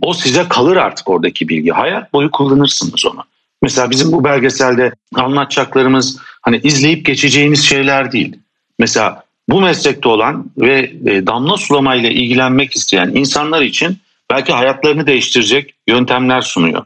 o 0.02 0.14
size 0.14 0.44
kalır 0.48 0.76
artık 0.76 1.08
oradaki 1.08 1.48
bilgi. 1.48 1.70
Hayat 1.70 2.12
boyu 2.12 2.30
kullanırsınız 2.30 3.06
onu. 3.06 3.24
Mesela 3.62 3.90
bizim 3.90 4.12
bu 4.12 4.24
belgeselde 4.24 4.92
anlatacaklarımız 5.14 6.18
hani 6.42 6.60
izleyip 6.62 7.06
geçeceğiniz 7.06 7.64
şeyler 7.64 8.12
değil. 8.12 8.36
Mesela 8.78 9.24
bu 9.48 9.60
meslekte 9.60 10.08
olan 10.08 10.50
ve 10.58 10.92
e, 11.06 11.26
damla 11.26 11.56
sulamayla 11.56 12.10
ilgilenmek 12.10 12.76
isteyen 12.76 13.08
insanlar 13.14 13.62
için 13.62 13.98
belki 14.30 14.52
hayatlarını 14.52 15.06
değiştirecek 15.06 15.74
yöntemler 15.86 16.40
sunuyor. 16.40 16.84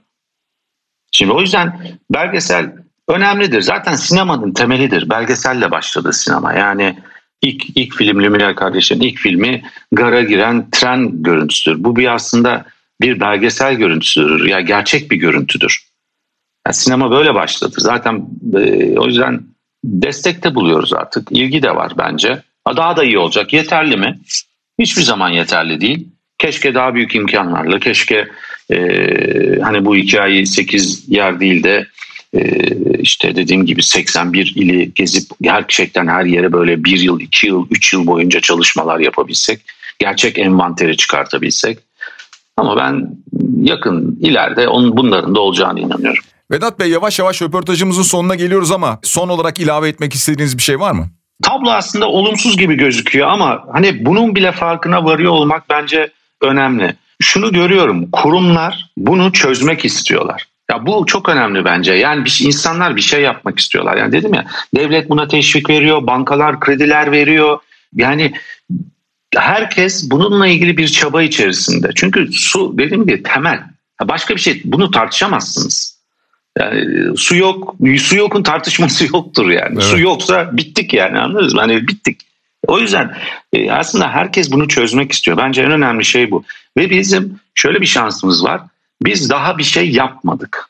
Şimdi 1.12 1.32
o 1.32 1.40
yüzden 1.40 1.98
belgesel 2.10 2.72
önemlidir. 3.08 3.60
Zaten 3.60 3.94
sinemanın 3.94 4.52
temelidir. 4.52 5.10
Belgeselle 5.10 5.70
başladı 5.70 6.12
sinema. 6.12 6.52
Yani 6.52 6.98
ilk 7.42 7.64
ilk 7.74 7.94
film 7.94 8.20
Lumière 8.20 8.54
kardeşlerin 8.54 9.00
ilk 9.00 9.18
filmi 9.18 9.62
gara 9.92 10.22
giren 10.22 10.70
tren 10.70 11.22
görüntüsüdür. 11.22 11.84
Bu 11.84 11.96
bir 11.96 12.14
aslında 12.14 12.64
bir 13.00 13.20
belgesel 13.20 13.74
görüntüsüdür. 13.74 14.44
Ya 14.44 14.58
yani 14.58 14.66
gerçek 14.66 15.10
bir 15.10 15.16
görüntüdür. 15.16 15.91
Yani 16.66 16.74
sinema 16.74 17.10
böyle 17.10 17.34
başladı. 17.34 17.74
Zaten 17.78 18.24
e, 18.54 18.98
o 18.98 19.06
yüzden 19.06 19.42
destek 19.84 20.44
de 20.44 20.54
buluyoruz 20.54 20.92
artık. 20.92 21.28
İlgi 21.30 21.62
de 21.62 21.74
var 21.74 21.92
bence. 21.98 22.42
Daha 22.76 22.96
da 22.96 23.04
iyi 23.04 23.18
olacak. 23.18 23.52
Yeterli 23.52 23.96
mi? 23.96 24.18
Hiçbir 24.78 25.02
zaman 25.02 25.28
yeterli 25.28 25.80
değil. 25.80 26.08
Keşke 26.38 26.74
daha 26.74 26.94
büyük 26.94 27.14
imkanlarla, 27.14 27.78
keşke 27.78 28.28
e, 28.70 28.78
hani 29.62 29.84
bu 29.84 29.96
hikayeyi 29.96 30.46
8 30.46 31.08
yer 31.08 31.40
değil 31.40 31.62
de 31.62 31.86
e, 32.34 32.40
işte 32.98 33.36
dediğim 33.36 33.66
gibi 33.66 33.82
81 33.82 34.52
ili 34.56 34.94
gezip 34.94 35.30
gerçekten 35.40 36.06
her 36.06 36.24
yere 36.24 36.52
böyle 36.52 36.84
bir 36.84 37.00
yıl, 37.00 37.20
iki 37.20 37.46
yıl, 37.46 37.66
üç 37.70 37.92
yıl 37.92 38.06
boyunca 38.06 38.40
çalışmalar 38.40 38.98
yapabilsek, 38.98 39.60
gerçek 39.98 40.38
envanteri 40.38 40.96
çıkartabilsek. 40.96 41.78
Ama 42.56 42.76
ben 42.76 43.08
yakın 43.62 44.18
ileride 44.20 44.68
onun 44.68 44.96
bunların 44.96 45.34
da 45.34 45.40
olacağını 45.40 45.80
inanıyorum. 45.80 46.24
Vedat 46.52 46.80
Bey 46.80 46.90
yavaş 46.90 47.18
yavaş 47.18 47.42
röportajımızın 47.42 48.02
sonuna 48.02 48.34
geliyoruz 48.34 48.72
ama 48.72 48.98
son 49.02 49.28
olarak 49.28 49.60
ilave 49.60 49.88
etmek 49.88 50.14
istediğiniz 50.14 50.58
bir 50.58 50.62
şey 50.62 50.80
var 50.80 50.92
mı? 50.92 51.10
Tablo 51.42 51.70
aslında 51.70 52.08
olumsuz 52.08 52.56
gibi 52.56 52.74
gözüküyor 52.74 53.28
ama 53.28 53.64
hani 53.72 54.04
bunun 54.04 54.36
bile 54.36 54.52
farkına 54.52 55.04
varıyor 55.04 55.32
olmak 55.32 55.70
bence 55.70 56.12
önemli. 56.40 56.96
Şunu 57.22 57.52
görüyorum 57.52 58.10
kurumlar 58.10 58.90
bunu 58.96 59.32
çözmek 59.32 59.84
istiyorlar. 59.84 60.46
Ya 60.70 60.86
bu 60.86 61.06
çok 61.06 61.28
önemli 61.28 61.64
bence. 61.64 61.92
Yani 61.92 62.24
bir, 62.24 62.40
insanlar 62.42 62.96
bir 62.96 63.00
şey 63.00 63.22
yapmak 63.22 63.58
istiyorlar. 63.58 63.96
Yani 63.96 64.12
dedim 64.12 64.34
ya 64.34 64.46
devlet 64.76 65.10
buna 65.10 65.28
teşvik 65.28 65.70
veriyor, 65.70 66.06
bankalar 66.06 66.60
krediler 66.60 67.12
veriyor. 67.12 67.58
Yani 67.94 68.32
herkes 69.36 70.10
bununla 70.10 70.46
ilgili 70.46 70.76
bir 70.76 70.88
çaba 70.88 71.22
içerisinde. 71.22 71.90
Çünkü 71.94 72.32
su 72.32 72.78
dediğim 72.78 73.06
gibi 73.06 73.22
temel. 73.22 73.62
Başka 74.02 74.34
bir 74.34 74.40
şey 74.40 74.62
bunu 74.64 74.90
tartışamazsınız. 74.90 75.91
Yani 76.58 77.16
su 77.16 77.36
yok, 77.36 77.74
su 77.98 78.16
yokun 78.16 78.42
tartışması 78.42 79.04
yoktur 79.12 79.50
yani. 79.50 79.72
Evet. 79.72 79.82
Su 79.82 79.98
yoksa 79.98 80.56
bittik 80.56 80.94
yani 80.94 81.18
anladınız 81.18 81.54
mı? 81.54 81.60
Hani 81.60 81.88
bittik. 81.88 82.20
O 82.66 82.78
yüzden 82.78 83.16
e, 83.52 83.70
aslında 83.70 84.08
herkes 84.08 84.52
bunu 84.52 84.68
çözmek 84.68 85.12
istiyor. 85.12 85.36
Bence 85.36 85.62
en 85.62 85.70
önemli 85.70 86.04
şey 86.04 86.30
bu. 86.30 86.44
Ve 86.76 86.90
bizim 86.90 87.40
şöyle 87.54 87.80
bir 87.80 87.86
şansımız 87.86 88.44
var. 88.44 88.60
Biz 89.02 89.30
daha 89.30 89.58
bir 89.58 89.62
şey 89.62 89.90
yapmadık. 89.90 90.68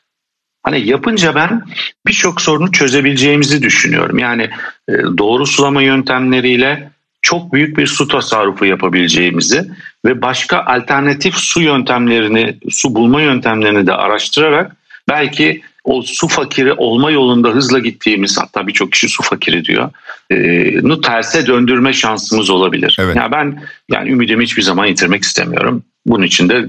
Hani 0.63 0.87
yapınca 0.87 1.35
ben 1.35 1.61
birçok 2.07 2.41
sorunu 2.41 2.71
çözebileceğimizi 2.71 3.61
düşünüyorum. 3.61 4.19
Yani 4.19 4.49
e, 4.89 4.93
doğru 5.17 5.45
sulama 5.45 5.81
yöntemleriyle 5.81 6.89
çok 7.21 7.53
büyük 7.53 7.77
bir 7.77 7.87
su 7.87 8.07
tasarrufu 8.07 8.65
yapabileceğimizi 8.65 9.71
ve 10.05 10.21
başka 10.21 10.65
alternatif 10.65 11.35
su 11.35 11.61
yöntemlerini, 11.61 12.57
su 12.69 12.95
bulma 12.95 13.21
yöntemlerini 13.21 13.87
de 13.87 13.93
araştırarak 13.93 14.75
belki 15.09 15.61
o 15.83 16.01
su 16.01 16.27
fakiri 16.27 16.73
olma 16.73 17.11
yolunda 17.11 17.49
hızla 17.49 17.79
gittiğimiz 17.79 18.37
hatta 18.37 18.67
birçok 18.67 18.91
kişi 18.91 19.09
su 19.09 19.23
fakiri 19.23 19.65
diyor. 19.65 19.91
E, 20.29 20.37
nu 20.81 21.01
terse 21.01 21.47
döndürme 21.47 21.93
şansımız 21.93 22.49
olabilir. 22.49 22.97
Evet. 22.99 23.15
Yani 23.15 23.31
ben 23.31 23.63
yani 23.91 24.09
ümidimi 24.09 24.43
hiçbir 24.43 24.61
zaman 24.61 24.85
yitirmek 24.85 25.23
istemiyorum. 25.23 25.83
Bunun 26.05 26.23
için 26.23 26.49
de 26.49 26.65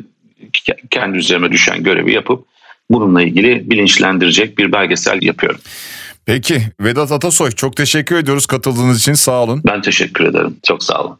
kendi 0.90 1.18
üzerime 1.18 1.52
düşen 1.52 1.82
görevi 1.82 2.12
yapıp 2.12 2.46
bununla 2.90 3.22
ilgili 3.22 3.70
bilinçlendirecek 3.70 4.58
bir 4.58 4.72
belgesel 4.72 5.22
yapıyorum. 5.22 5.60
Peki 6.26 6.62
Vedat 6.80 7.12
Atasoy 7.12 7.50
çok 7.50 7.76
teşekkür 7.76 8.16
ediyoruz 8.16 8.46
katıldığınız 8.46 9.00
için 9.00 9.14
sağ 9.14 9.42
olun. 9.42 9.62
Ben 9.66 9.82
teşekkür 9.82 10.24
ederim. 10.24 10.56
Çok 10.62 10.82
sağ 10.82 11.04
olun. 11.04 11.18